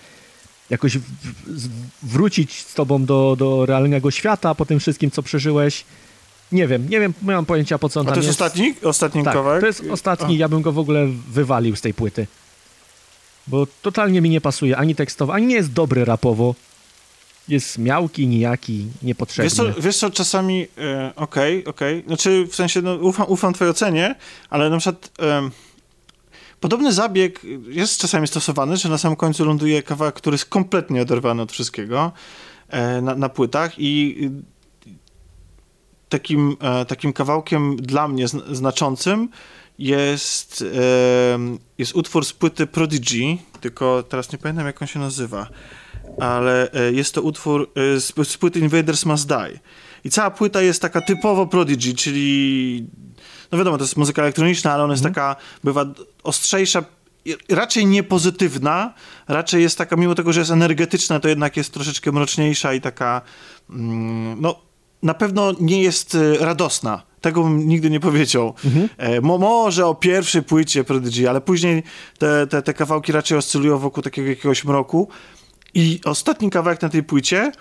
jakoś 0.69 0.97
w, 0.97 1.03
w, 1.47 1.69
wrócić 2.03 2.65
z 2.65 2.73
tobą 2.73 3.05
do, 3.05 3.35
do 3.39 3.65
realnego 3.65 4.11
świata 4.11 4.55
po 4.55 4.65
tym 4.65 4.79
wszystkim, 4.79 5.11
co 5.11 5.23
przeżyłeś. 5.23 5.85
Nie 6.51 6.67
wiem, 6.67 6.89
nie 6.89 6.99
wiem, 6.99 7.13
nie 7.21 7.33
mam 7.33 7.45
pojęcia 7.45 7.77
po 7.77 7.89
co 7.89 7.99
on 7.99 8.07
A 8.07 8.11
to 8.11 8.15
jest, 8.15 8.27
jest 8.27 8.41
ostatni? 8.41 8.75
Ostatni 8.83 9.23
tak, 9.23 9.33
kawałek? 9.33 9.61
to 9.61 9.67
jest 9.67 9.83
ostatni, 9.91 10.35
A. 10.35 10.37
ja 10.37 10.49
bym 10.49 10.61
go 10.61 10.71
w 10.71 10.79
ogóle 10.79 11.07
wywalił 11.31 11.75
z 11.75 11.81
tej 11.81 11.93
płyty. 11.93 12.27
Bo 13.47 13.67
totalnie 13.81 14.21
mi 14.21 14.29
nie 14.29 14.41
pasuje 14.41 14.77
ani 14.77 14.95
tekstowo, 14.95 15.33
ani 15.33 15.47
nie 15.47 15.55
jest 15.55 15.73
dobry 15.73 16.05
rapowo. 16.05 16.55
Jest 17.47 17.77
miałki, 17.77 18.27
nijaki, 18.27 18.87
niepotrzebny. 19.03 19.43
Wiesz 19.43 19.53
co, 19.53 19.81
wiesz 19.81 19.97
co 19.97 20.09
czasami, 20.09 20.67
e, 20.77 21.13
okej, 21.15 21.59
okay, 21.59 21.69
okej, 21.69 21.97
okay. 21.97 22.07
znaczy 22.07 22.47
w 22.51 22.55
sensie, 22.55 22.81
no, 22.81 22.95
ufam, 22.95 23.25
ufam 23.29 23.53
twojej 23.53 23.71
ocenie, 23.71 24.15
ale 24.49 24.69
na 24.69 24.77
przykład... 24.77 25.11
E, 25.21 25.49
Podobny 26.59 26.93
zabieg 26.93 27.41
jest 27.67 28.01
czasami 28.01 28.27
stosowany, 28.27 28.77
że 28.77 28.89
na 28.89 28.97
samym 28.97 29.15
końcu 29.15 29.45
ląduje 29.45 29.83
kawałek, 29.83 30.15
który 30.15 30.33
jest 30.33 30.45
kompletnie 30.45 31.01
oderwany 31.01 31.41
od 31.41 31.51
wszystkiego 31.51 32.11
e, 32.69 33.01
na, 33.01 33.15
na 33.15 33.29
płytach 33.29 33.73
i 33.77 34.29
takim, 36.09 36.57
e, 36.61 36.85
takim 36.85 37.13
kawałkiem 37.13 37.75
dla 37.75 38.07
mnie 38.07 38.27
znaczącym 38.51 39.29
jest, 39.79 40.61
e, 40.61 41.57
jest 41.77 41.95
utwór 41.95 42.25
z 42.25 42.33
płyty 42.33 42.67
Prodigy, 42.67 43.37
tylko 43.61 44.03
teraz 44.03 44.31
nie 44.31 44.37
pamiętam 44.37 44.65
jak 44.65 44.81
on 44.81 44.87
się 44.87 44.99
nazywa, 44.99 45.47
ale 46.19 46.71
jest 46.91 47.13
to 47.13 47.21
utwór 47.21 47.71
z, 47.75 48.27
z 48.27 48.37
płyty 48.37 48.59
Invaders 48.59 49.05
Must 49.05 49.27
Die. 49.27 49.59
I 50.03 50.09
cała 50.09 50.31
płyta 50.31 50.61
jest 50.61 50.81
taka 50.81 51.01
typowo 51.01 51.47
Prodigy, 51.47 51.93
czyli 51.93 52.87
no 53.51 53.57
wiadomo, 53.57 53.77
to 53.77 53.83
jest 53.83 53.97
muzyka 53.97 54.21
elektroniczna, 54.21 54.73
ale 54.73 54.83
ona 54.83 54.93
jest 54.93 55.03
taka, 55.03 55.35
bywa 55.63 55.85
ostrzejsza, 56.23 56.83
raczej 57.49 57.85
nie 57.85 58.03
pozytywna, 58.03 58.93
raczej 59.27 59.61
jest 59.61 59.77
taka, 59.77 59.95
mimo 59.95 60.15
tego, 60.15 60.33
że 60.33 60.39
jest 60.39 60.51
energetyczna, 60.51 61.19
to 61.19 61.27
jednak 61.27 61.57
jest 61.57 61.73
troszeczkę 61.73 62.11
mroczniejsza 62.11 62.73
i 62.73 62.81
taka, 62.81 63.21
mm, 63.69 64.41
no, 64.41 64.68
na 65.03 65.13
pewno 65.13 65.53
nie 65.59 65.81
jest 65.81 66.15
y, 66.15 66.37
radosna. 66.37 67.09
Tego 67.21 67.43
bym 67.43 67.67
nigdy 67.67 67.89
nie 67.89 67.99
powiedział. 67.99 68.53
E, 68.97 69.21
mo, 69.21 69.37
może 69.37 69.85
o 69.85 69.95
pierwszej 69.95 70.43
płycie 70.43 70.83
Prodigy, 70.83 71.29
ale 71.29 71.41
później 71.41 71.83
te, 72.17 72.47
te, 72.47 72.61
te 72.61 72.73
kawałki 72.73 73.11
raczej 73.11 73.37
oscylują 73.37 73.77
wokół 73.77 74.03
takiego 74.03 74.29
jakiegoś 74.29 74.65
mroku. 74.65 75.07
I 75.73 75.99
ostatni 76.05 76.49
kawałek 76.49 76.81
na 76.81 76.89
tej 76.89 77.03
płycie 77.03 77.51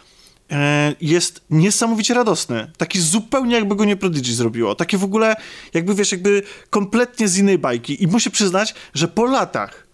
e, 0.50 0.94
jest 1.00 1.40
niesamowicie 1.50 2.14
radosny. 2.14 2.70
Taki 2.76 3.00
zupełnie 3.00 3.54
jakby 3.54 3.76
go 3.76 3.84
nie 3.84 3.96
Prodigy 3.96 4.34
zrobiło. 4.34 4.74
Takie 4.74 4.98
w 4.98 5.04
ogóle, 5.04 5.36
jakby 5.74 5.94
wiesz, 5.94 6.12
jakby 6.12 6.42
kompletnie 6.70 7.28
z 7.28 7.38
innej 7.38 7.58
bajki. 7.58 8.02
I 8.02 8.06
muszę 8.06 8.30
przyznać, 8.30 8.74
że 8.94 9.08
po 9.08 9.26
latach 9.26 9.86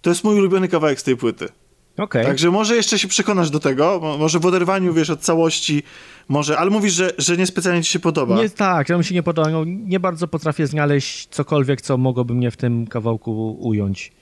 to 0.00 0.10
jest 0.10 0.24
mój 0.24 0.38
ulubiony 0.38 0.68
kawałek 0.68 1.00
z 1.00 1.02
tej 1.02 1.16
płyty. 1.16 1.48
Okej. 1.98 2.26
Także 2.26 2.50
może 2.50 2.76
jeszcze 2.76 2.98
się 2.98 3.08
przekonasz 3.08 3.50
do 3.50 3.60
tego, 3.60 3.98
mo- 4.02 4.18
może 4.18 4.38
w 4.38 4.46
oderwaniu, 4.46 4.94
wiesz, 4.94 5.10
od 5.10 5.20
całości, 5.20 5.82
może, 6.28 6.58
ale 6.58 6.70
mówisz, 6.70 6.92
że, 6.92 7.10
że 7.18 7.36
niespecjalnie 7.36 7.82
ci 7.82 7.92
się 7.92 7.98
podoba. 7.98 8.36
Nie, 8.36 8.50
tak, 8.50 8.86
to 8.86 8.98
mi 8.98 9.04
się 9.04 9.14
nie 9.14 9.22
podoba. 9.22 9.50
No, 9.50 9.64
nie 9.64 10.00
bardzo 10.00 10.28
potrafię 10.28 10.66
znaleźć 10.66 11.28
cokolwiek, 11.28 11.80
co 11.80 11.98
mogłoby 11.98 12.34
mnie 12.34 12.50
w 12.50 12.56
tym 12.56 12.86
kawałku 12.86 13.56
ująć. 13.60 14.12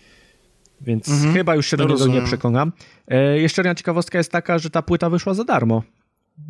Więc 0.80 1.10
chyba 1.34 1.54
już 1.54 1.66
się 1.66 1.76
do 1.76 1.84
No 1.84 1.94
niego 1.94 2.06
nie 2.06 2.22
przekonam. 2.22 2.72
E, 3.08 3.38
jeszcze 3.38 3.62
jedna 3.62 3.74
ciekawostka 3.74 4.18
jest 4.18 4.32
taka, 4.32 4.58
że 4.58 4.70
ta 4.70 4.82
płyta 4.82 5.10
wyszła 5.10 5.34
za 5.34 5.44
darmo. 5.44 5.82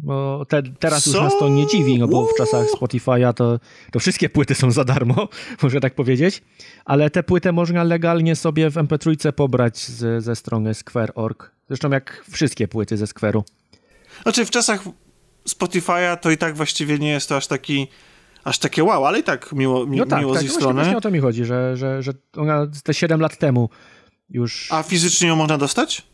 Bo 0.02 0.44
te, 0.48 0.62
teraz 0.62 1.06
już 1.06 1.16
Co? 1.16 1.22
nas 1.24 1.38
to 1.38 1.48
nie 1.48 1.66
dziwi, 1.66 1.98
no 1.98 2.08
bo 2.08 2.26
w 2.26 2.34
czasach 2.38 2.66
Spotify'a 2.80 3.34
to, 3.34 3.60
to 3.92 4.00
wszystkie 4.00 4.28
płyty 4.28 4.54
są 4.54 4.70
za 4.70 4.84
darmo, 4.84 5.28
można 5.62 5.80
tak 5.80 5.94
powiedzieć. 5.94 6.42
Ale 6.84 7.10
tę 7.10 7.22
płytę 7.22 7.52
można 7.52 7.84
legalnie 7.84 8.36
sobie 8.36 8.70
w 8.70 8.74
MP3 8.74 9.32
pobrać 9.32 9.78
z, 9.78 10.24
ze 10.24 10.36
strony 10.36 10.74
Square.org. 10.74 11.50
Zresztą 11.68 11.90
jak 11.90 12.24
wszystkie 12.30 12.68
płyty 12.68 12.96
ze 12.96 13.04
Square'u. 13.04 13.42
Znaczy 14.22 14.44
w 14.44 14.50
czasach 14.50 14.84
Spotify'a 15.48 16.16
to 16.16 16.30
i 16.30 16.38
tak 16.38 16.56
właściwie 16.56 16.98
nie 16.98 17.10
jest 17.10 17.28
to 17.28 17.36
aż 17.36 17.46
taki, 17.46 17.88
aż 18.44 18.58
takie 18.58 18.84
wow, 18.84 19.04
ale 19.06 19.18
i 19.18 19.22
tak 19.22 19.52
miło, 19.52 19.86
mi, 19.86 19.96
No 19.98 20.06
tak, 20.06 20.20
miło 20.20 20.32
tak 20.32 20.42
z 20.42 20.44
ich 20.44 20.50
właśnie, 20.50 20.60
strony. 20.62 20.80
właśnie 20.80 20.96
o 20.96 21.00
to 21.00 21.10
mi 21.10 21.18
chodzi, 21.18 21.44
że, 21.44 21.76
że, 21.76 22.02
że 22.02 22.12
ona 22.36 22.66
te 22.84 22.94
7 22.94 23.20
lat 23.20 23.38
temu 23.38 23.68
już 24.30 24.68
A 24.72 24.82
fizycznie 24.82 25.28
ją 25.28 25.36
można 25.36 25.58
dostać? 25.58 26.10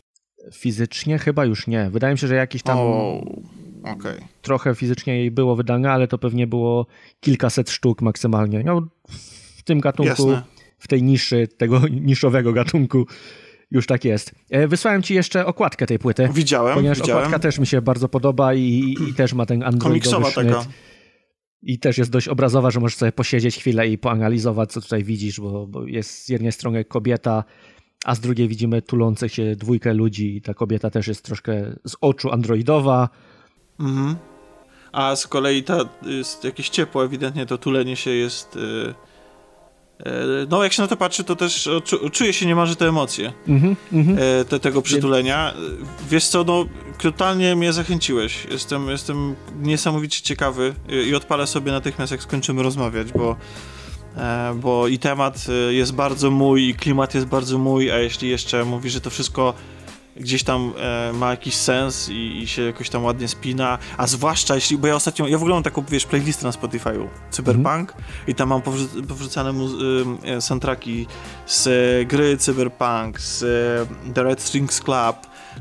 fizycznie 0.53 1.19
chyba 1.19 1.45
już 1.45 1.67
nie. 1.67 1.89
Wydaje 1.89 2.13
mi 2.13 2.19
się, 2.19 2.27
że 2.27 2.35
jakiś 2.35 2.63
tam 2.63 2.77
O, 2.77 3.21
okej. 3.83 4.19
trochę 4.41 4.75
fizycznie 4.75 5.17
jej 5.17 5.31
było 5.31 5.55
wydane, 5.55 5.91
ale 5.91 6.07
to 6.07 6.17
pewnie 6.17 6.47
było 6.47 6.85
kilkaset 7.19 7.69
sztuk 7.69 8.01
maksymalnie. 8.01 8.63
No, 8.65 8.87
w 9.57 9.63
tym 9.63 9.79
gatunku, 9.79 10.11
Jasne. 10.29 10.43
w 10.79 10.87
tej 10.87 11.03
niszy, 11.03 11.47
tego 11.57 11.81
niszowego 12.09 12.53
gatunku 12.53 13.05
już 13.71 13.87
tak 13.87 14.05
jest. 14.05 14.35
E, 14.49 14.67
Wysłałem 14.67 15.03
ci 15.03 15.13
jeszcze 15.13 15.45
okładkę 15.45 15.85
tej 15.85 15.99
płyty, 15.99 16.29
Widziałem, 16.33 16.75
ponieważ 16.75 16.97
widziałem. 16.99 17.23
okładka 17.23 17.39
też 17.39 17.59
mi 17.59 17.67
się 17.67 17.81
bardzo 17.81 18.09
podoba 18.09 18.53
i, 18.53 18.95
i 19.09 19.13
też 19.13 19.33
ma 19.33 19.45
ten 19.45 19.63
androidowy 19.63 19.89
Komiksowa 19.89 20.31
sznyt. 20.31 20.47
taka. 20.47 20.65
I 21.61 21.79
też 21.79 21.97
jest 21.97 22.11
dość 22.11 22.27
obrazowa, 22.27 22.71
że 22.71 22.79
możesz 22.79 22.97
sobie 22.97 23.11
posiedzieć 23.11 23.57
chwilę 23.57 23.87
i 23.87 23.97
poanalizować, 23.97 24.71
co 24.71 24.81
tutaj 24.81 25.03
widzisz, 25.03 25.39
bo, 25.39 25.67
bo 25.67 25.85
jest 25.85 26.25
z 26.25 26.29
jednej 26.29 26.51
strony 26.51 26.85
kobieta, 26.85 27.43
a 28.05 28.15
z 28.15 28.19
drugiej 28.19 28.47
widzimy 28.47 28.81
tulących 28.81 29.33
się 29.33 29.55
dwójkę 29.55 29.93
ludzi 29.93 30.35
i 30.37 30.41
ta 30.41 30.53
kobieta 30.53 30.89
też 30.89 31.07
jest 31.07 31.25
troszkę 31.25 31.75
z 31.85 31.95
oczu 32.01 32.31
androidowa. 32.31 33.09
Mhm. 33.79 34.15
A 34.91 35.15
z 35.15 35.27
kolei 35.27 35.63
ta 35.63 35.77
jest 36.01 36.43
jakieś 36.43 36.69
ciepło, 36.69 37.05
ewidentnie 37.05 37.45
to 37.45 37.57
tulenie 37.57 37.95
się 37.95 38.11
jest... 38.11 38.55
y, 38.55 38.59
y, 38.59 40.11
no, 40.49 40.63
jak 40.63 40.73
się 40.73 40.81
na 40.81 40.87
to 40.87 40.97
patrzy, 40.97 41.23
to 41.23 41.35
też 41.35 41.69
czu, 41.83 42.09
czuje 42.09 42.33
się 42.33 42.45
niemalże 42.45 42.75
te 42.75 42.87
emocje 42.87 43.33
Mhm, 43.47 43.75
mhm. 43.93 44.17
e, 44.21 44.45
te, 44.45 44.59
tego 44.59 44.81
przytulenia. 44.81 45.53
Wiesz 46.09 46.27
co, 46.27 46.43
no, 46.43 46.65
totalnie 47.01 47.55
mnie 47.55 47.73
zachęciłeś. 47.73 48.47
Jestem, 48.51 48.89
jestem 48.89 49.35
niesamowicie 49.61 50.21
ciekawy 50.21 50.73
i, 51.07 51.15
odpalę 51.15 51.47
sobie 51.47 51.71
natychmiast, 51.71 52.11
jak 52.11 52.21
skończymy 52.23 52.63
rozmawiać, 52.63 53.11
bo, 53.11 53.35
bo 54.55 54.87
i 54.87 54.99
temat 54.99 55.45
jest 55.69 55.93
bardzo 55.93 56.31
mój, 56.31 56.69
i 56.69 56.75
klimat 56.75 57.15
jest 57.15 57.27
bardzo 57.27 57.57
mój, 57.57 57.91
a 57.91 57.97
jeśli 57.99 58.29
jeszcze 58.29 58.65
mówi, 58.65 58.89
że 58.89 59.01
to 59.01 59.09
wszystko 59.09 59.53
gdzieś 60.19 60.43
tam 60.43 60.73
e, 60.79 61.13
ma 61.13 61.29
jakiś 61.31 61.55
sens 61.55 62.09
i, 62.09 62.39
i 62.43 62.47
się 62.47 62.61
jakoś 62.61 62.89
tam 62.89 63.03
ładnie 63.03 63.27
spina, 63.27 63.77
a 63.97 64.07
zwłaszcza 64.07 64.55
jeśli, 64.55 64.77
bo 64.77 64.87
ja 64.87 64.95
ostatnio, 64.95 65.27
ja 65.27 65.37
w 65.37 65.41
ogóle 65.41 65.53
mam 65.55 65.63
taką, 65.63 65.83
wiesz, 65.89 66.05
playlistę 66.05 66.45
na 66.47 66.51
Spotify'u, 66.51 67.07
Cyberpunk 67.31 67.93
i 68.27 68.35
tam 68.35 68.49
mam 68.49 68.61
powrzu- 68.61 69.05
powrzucane 69.07 69.53
mu- 69.53 69.69
e, 70.23 70.41
soundtracki 70.41 71.07
z 71.45 71.67
e, 71.67 72.05
gry 72.05 72.37
Cyberpunk, 72.37 73.19
z 73.21 73.43
e, 73.43 74.13
The 74.13 74.23
Red 74.23 74.41
Strings 74.41 74.79
Club, 74.79 75.15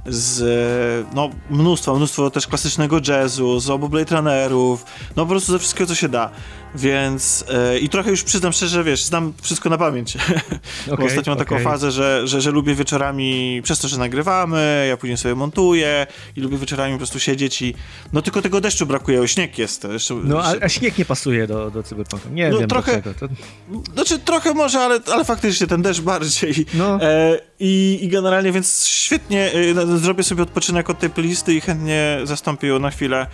z 0.06 0.40
e, 0.42 1.14
no 1.14 1.30
mnóstwo, 1.50 1.96
mnóstwo 1.96 2.30
też 2.30 2.46
klasycznego 2.46 3.00
jazzu, 3.08 3.60
z 3.60 3.70
obu 3.70 3.88
Blade 3.88 4.16
Runnerów, 4.16 4.84
no 5.16 5.22
po 5.24 5.30
prostu 5.30 5.52
ze 5.52 5.58
wszystkiego, 5.58 5.86
co 5.88 5.94
się 5.94 6.08
da. 6.08 6.30
Więc 6.74 7.44
e, 7.48 7.78
i 7.78 7.88
trochę 7.88 8.10
już 8.10 8.22
przyznam 8.22 8.52
szczerze, 8.52 8.84
wiesz, 8.84 9.04
znam 9.04 9.32
wszystko 9.42 9.70
na 9.70 9.78
pamięć. 9.78 10.16
Bo 10.86 10.92
Okej, 10.94 11.06
ostatnio 11.06 11.30
mam 11.30 11.38
taką 11.38 11.54
okej. 11.54 11.64
fazę, 11.64 11.90
że, 11.90 12.26
że, 12.26 12.40
że 12.40 12.50
lubię 12.50 12.74
wieczorami, 12.74 13.60
przez 13.64 13.78
to, 13.78 13.88
że 13.88 13.98
nagrywamy, 13.98 14.86
ja 14.88 14.96
później 14.96 15.16
sobie 15.16 15.34
montuję 15.34 16.06
i 16.36 16.40
lubię 16.40 16.58
wieczorami 16.58 16.92
po 16.92 16.98
prostu 16.98 17.20
siedzieć 17.20 17.62
i 17.62 17.74
no 18.12 18.22
tylko 18.22 18.42
tego 18.42 18.60
deszczu 18.60 18.86
brakuje, 18.86 19.20
o 19.20 19.26
śnieg 19.26 19.58
jest. 19.58 19.84
Jeszcze, 19.92 20.14
No, 20.14 20.42
a, 20.44 20.54
a 20.62 20.68
śnieg 20.68 20.98
nie 20.98 21.04
pasuje 21.04 21.46
do, 21.46 21.70
do 21.70 21.82
cyberpunka. 21.82 22.28
Nie 22.30 22.48
No, 22.50 22.58
wiem 22.58 22.68
trochę- 22.68 23.02
dlaczego. 23.02 23.28
To... 23.28 23.92
Znaczy 23.94 24.18
trochę 24.18 24.54
może, 24.54 24.80
ale, 24.80 25.00
ale 25.12 25.24
faktycznie 25.24 25.66
ten 25.66 25.82
deszcz 25.82 26.00
bardziej. 26.00 26.66
No. 26.74 26.98
E, 27.02 27.38
i, 27.60 27.98
I 28.02 28.08
generalnie, 28.08 28.52
więc 28.52 28.86
świetnie 28.86 29.52
e, 29.52 29.98
zrobię 29.98 30.22
sobie 30.22 30.42
odpoczynek 30.42 30.90
od 30.90 30.98
tej 30.98 31.10
playlisty 31.10 31.54
i 31.54 31.60
chętnie 31.60 32.18
zastąpię 32.24 32.66
ją 32.68 32.78
na 32.78 32.90
chwilę, 32.90 33.26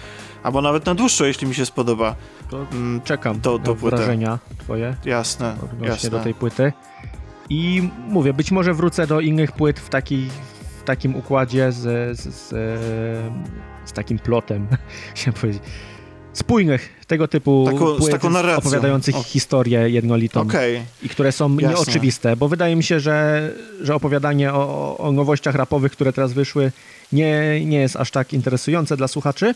albo 0.42 0.62
nawet 0.62 0.86
na 0.86 0.94
dłuższą, 0.94 1.24
jeśli 1.24 1.46
mi 1.46 1.54
się 1.54 1.66
spodoba. 1.66 2.14
To 2.50 2.66
Mm, 2.72 3.00
czekam 3.00 3.40
to- 3.40 3.58
na 3.58 3.64
to 3.64 3.74
płytę. 3.74 3.96
wrażenia 3.96 4.38
twoje 4.58 4.96
jasne, 5.04 5.56
jasne. 5.82 6.10
do 6.10 6.20
tej 6.20 6.34
płyty. 6.34 6.72
I 7.50 7.88
mówię, 8.08 8.32
być 8.32 8.50
może 8.50 8.74
wrócę 8.74 9.06
do 9.06 9.20
innych 9.20 9.52
płyt 9.52 9.80
w, 9.80 9.88
taki, 9.88 10.28
w 10.80 10.82
takim 10.84 11.16
układzie 11.16 11.72
z, 11.72 12.18
z, 12.18 12.34
z, 12.34 12.48
z 13.84 13.92
takim 13.92 14.18
plotem, 14.18 14.66
chciałem 15.14 15.40
powiedzieć. 15.40 15.62
Spójnych, 16.32 16.88
tego 17.06 17.28
typu 17.28 17.68
z 17.96 18.00
płyt 18.00 18.24
opowiadających 18.58 19.16
O. 19.16 19.22
historię 19.22 19.88
jednolitą 19.90 20.40
Okej, 20.40 20.82
i 21.02 21.08
które 21.08 21.32
są 21.32 21.58
Jasne. 21.58 21.68
nieoczywiste, 21.68 22.36
bo 22.36 22.48
wydaje 22.48 22.76
mi 22.76 22.82
się, 22.84 23.00
że, 23.00 23.50
że 23.80 23.94
opowiadanie 23.94 24.52
o, 24.52 24.98
o 24.98 25.12
nowościach 25.12 25.54
rapowych, 25.54 25.92
które 25.92 26.12
teraz 26.12 26.32
wyszły, 26.32 26.72
nie, 27.12 27.64
nie 27.66 27.78
jest 27.78 27.96
aż 27.96 28.10
tak 28.10 28.32
interesujące 28.32 28.96
dla 28.96 29.08
słuchaczy 29.08 29.54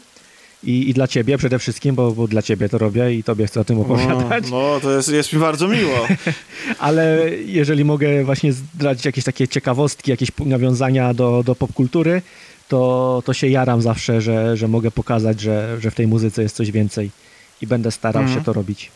i, 0.65 0.91
i 0.91 0.95
dla 0.95 1.07
ciebie 1.09 1.39
przede 1.39 1.59
wszystkim, 1.59 1.95
bo, 1.95 2.13
bo 2.13 2.29
dla 2.29 2.43
ciebie 2.43 2.69
to 2.69 2.79
robię 2.79 3.15
i 3.15 3.23
tobie 3.23 3.47
chcę 3.47 3.61
o 3.61 3.65
tym 3.65 3.77
no, 3.77 3.83
opowiadać. 3.83 4.51
no 4.51 4.81
to 4.83 4.93
jest, 4.97 5.09
jest 5.09 5.33
mi 5.33 5.39
bardzo 5.41 5.69
miło. 5.69 6.07
Ale 6.79 7.31
jeżeli 7.47 7.85
mogę 7.85 8.25
właśnie 8.25 8.53
zdradzić 8.53 9.05
jakieś 9.05 9.25
takie 9.25 9.49
ciekawostki, 9.49 10.11
jakieś 10.11 10.31
nawiązania 10.47 11.15
do, 11.15 11.43
do 11.47 11.55
popkultury, 11.55 12.23
to, 12.69 13.23
to 13.27 13.33
się 13.35 13.49
jaram 13.49 13.83
zawsze, 13.83 14.21
że, 14.21 14.57
że 14.57 14.69
mogę 14.69 14.91
pokazać, 14.91 15.41
że, 15.41 15.77
że 15.81 15.91
w 15.91 15.95
tej 15.95 16.07
muzyce 16.07 16.43
jest 16.43 16.57
coś 16.57 16.71
więcej 16.71 17.11
i 17.63 17.67
będę 17.67 17.91
starał 17.91 18.23
Mhm. 18.23 18.39
się 18.41 18.45
to 18.45 18.53
robić. 18.53 18.91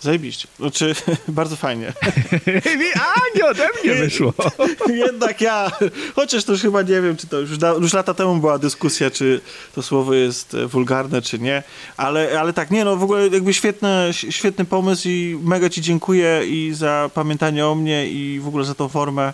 Zajebiście. 0.00 0.48
Znaczy, 0.58 0.94
bardzo 1.28 1.56
fajnie. 1.56 1.92
A, 3.00 3.14
nie 3.36 3.46
ode 3.46 3.68
mnie 3.84 3.94
wyszło. 3.94 4.34
Jednak 5.06 5.40
ja, 5.40 5.70
chociaż 6.14 6.44
to 6.44 6.52
już 6.52 6.62
chyba 6.62 6.82
nie 6.82 7.00
wiem, 7.00 7.16
czy 7.16 7.26
to 7.26 7.40
już, 7.40 7.58
da, 7.58 7.70
już 7.70 7.92
lata 7.92 8.14
temu 8.14 8.36
była 8.36 8.58
dyskusja, 8.58 9.10
czy 9.10 9.40
to 9.74 9.82
słowo 9.82 10.14
jest 10.14 10.54
e, 10.54 10.66
wulgarne, 10.66 11.22
czy 11.22 11.38
nie, 11.38 11.62
ale, 11.96 12.40
ale 12.40 12.52
tak, 12.52 12.70
nie 12.70 12.84
no, 12.84 12.96
w 12.96 13.02
ogóle 13.02 13.28
jakby 13.28 13.54
świetny, 13.54 13.88
świetny 14.12 14.64
pomysł 14.64 15.08
i 15.08 15.38
mega 15.42 15.70
ci 15.70 15.82
dziękuję 15.82 16.42
i 16.46 16.74
za 16.74 17.10
pamiętanie 17.14 17.66
o 17.66 17.74
mnie 17.74 18.10
i 18.10 18.40
w 18.40 18.48
ogóle 18.48 18.64
za 18.64 18.74
tą 18.74 18.88
formę 18.88 19.32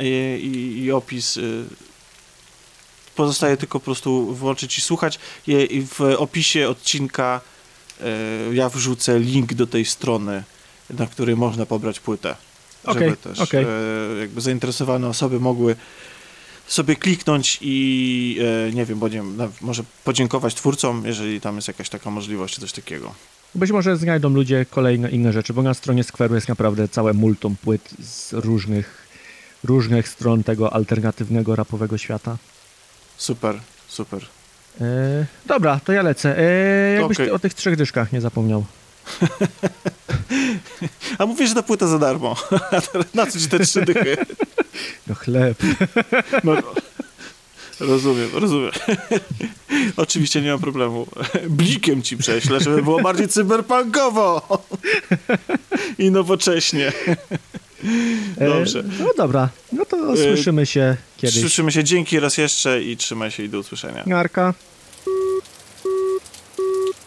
i, 0.00 0.40
i, 0.42 0.82
i 0.84 0.92
opis. 0.92 1.36
y. 1.36 1.64
Pozostaje 3.14 3.56
tylko 3.56 3.80
po 3.80 3.84
prostu 3.84 4.34
włączyć 4.34 4.78
i 4.78 4.80
słuchać. 4.80 5.18
I, 5.46 5.86
w 5.94 6.00
opisie 6.00 6.68
odcinka 6.68 7.40
e, 7.40 7.53
ja 8.52 8.68
wrzucę 8.68 9.18
link 9.18 9.54
do 9.54 9.66
tej 9.66 9.84
strony, 9.84 10.42
na 10.90 11.06
której 11.06 11.36
można 11.36 11.66
pobrać 11.66 12.00
płytę. 12.00 12.36
Okej, 12.84 13.02
żeby 13.02 13.16
też 13.16 13.40
okej. 13.40 13.64
e, 13.64 14.20
jakby 14.20 14.40
zainteresowane 14.40 15.08
osoby 15.08 15.40
mogły 15.40 15.76
sobie 16.66 16.96
kliknąć 16.96 17.58
i 17.60 18.38
e, 18.68 18.72
nie 18.72 18.84
wiem, 18.84 19.00
no, 19.36 19.48
może 19.60 19.84
podziękować 20.04 20.54
twórcom, 20.54 21.02
jeżeli 21.06 21.40
tam 21.40 21.56
jest 21.56 21.68
jakaś 21.68 21.88
taka 21.88 22.10
możliwość, 22.10 22.54
czy 22.54 22.60
coś 22.60 22.72
takiego. 22.72 23.14
Być 23.54 23.70
może 23.70 23.96
znajdą 23.96 24.28
ludzie 24.28 24.66
kolejne 24.70 25.10
inne 25.10 25.32
rzeczy, 25.32 25.52
bo 25.52 25.62
na 25.62 25.74
stronie 25.74 26.02
Square'u 26.04 26.34
jest 26.34 26.48
naprawdę 26.48 26.88
całe 26.88 27.12
multum 27.12 27.56
płyt 27.56 27.90
z 27.98 28.32
różnych, 28.32 29.06
różnych 29.64 30.08
stron 30.08 30.44
tego 30.44 30.72
alternatywnego 30.72 31.56
rapowego 31.56 31.98
świata. 31.98 32.36
Super, 33.16 33.60
super. 33.88 34.26
E, 34.80 35.26
dobra, 35.46 35.80
to 35.84 35.92
ja 35.92 36.02
lecę. 36.02 36.38
E, 36.38 36.94
jakbyś 36.94 37.16
Okej. 37.16 37.26
ty 37.26 37.32
o 37.32 37.38
tych 37.38 37.54
trzech 37.54 37.76
dyszkach 37.76 38.12
nie 38.12 38.20
zapomniał. 38.20 38.64
A 41.18 41.26
mówisz, 41.26 41.48
że 41.48 41.54
ta 41.54 41.62
płyta 41.62 41.86
za 41.86 41.98
darmo. 41.98 42.36
Na 43.14 43.26
co 43.26 43.38
ci 43.38 43.48
te 43.48 43.58
trzy 43.58 43.82
dychy? 43.82 44.16
No 45.06 45.14
chleb. 45.14 45.58
No, 46.44 46.52
rozumiem, 47.80 48.28
rozumiem. 48.32 48.70
Oczywiście 49.96 50.42
nie 50.42 50.52
ma 50.52 50.58
problemu. 50.58 51.06
Blikiem 51.48 52.02
ci 52.02 52.16
prześlę, 52.16 52.60
żeby 52.60 52.82
było 52.82 53.02
bardziej 53.02 53.28
cyberpunkowo 53.28 54.42
i 55.98 56.10
nowocześnie. 56.10 56.92
E, 58.40 58.48
Dobrze. 58.48 58.84
No 59.00 59.10
dobra, 59.16 59.48
no 59.72 59.84
to 59.84 60.16
słyszymy 60.16 60.66
się 60.66 60.96
kiedyś. 61.16 61.40
Słyszymy 61.40 61.72
się. 61.72 61.84
Dzięki 61.84 62.20
raz 62.20 62.38
jeszcze 62.38 62.82
i 62.82 62.96
trzymaj 62.96 63.30
się 63.30 63.42
i 63.42 63.48
do 63.48 63.58
usłyszenia. 63.58 64.02
Narka. 64.06 64.54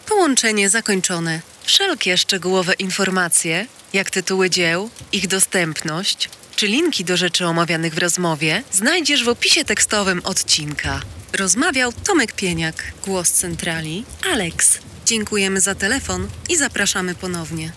Połączenie 0.08 0.68
zakończone. 0.68 1.40
Wszelkie 1.64 2.18
szczegółowe 2.18 2.72
informacje, 2.74 3.66
jak 3.92 4.10
tytuły 4.10 4.50
dzieł, 4.50 4.90
ich 5.12 5.26
dostępność, 5.26 6.30
czy 6.56 6.66
linki 6.66 7.04
do 7.04 7.16
rzeczy 7.16 7.46
omawianych 7.46 7.94
w 7.94 7.98
rozmowie, 7.98 8.62
znajdziesz 8.72 9.24
w 9.24 9.28
opisie 9.28 9.64
tekstowym 9.64 10.20
odcinka. 10.24 11.00
Rozmawiał 11.32 11.92
Tomek 11.92 12.32
Pieniak, 12.32 12.92
głos 13.04 13.30
centrali, 13.30 14.04
Alex. 14.32 14.78
Dziękujemy 15.06 15.60
za 15.60 15.74
telefon 15.74 16.28
i 16.48 16.56
zapraszamy 16.56 17.14
ponownie. 17.14 17.72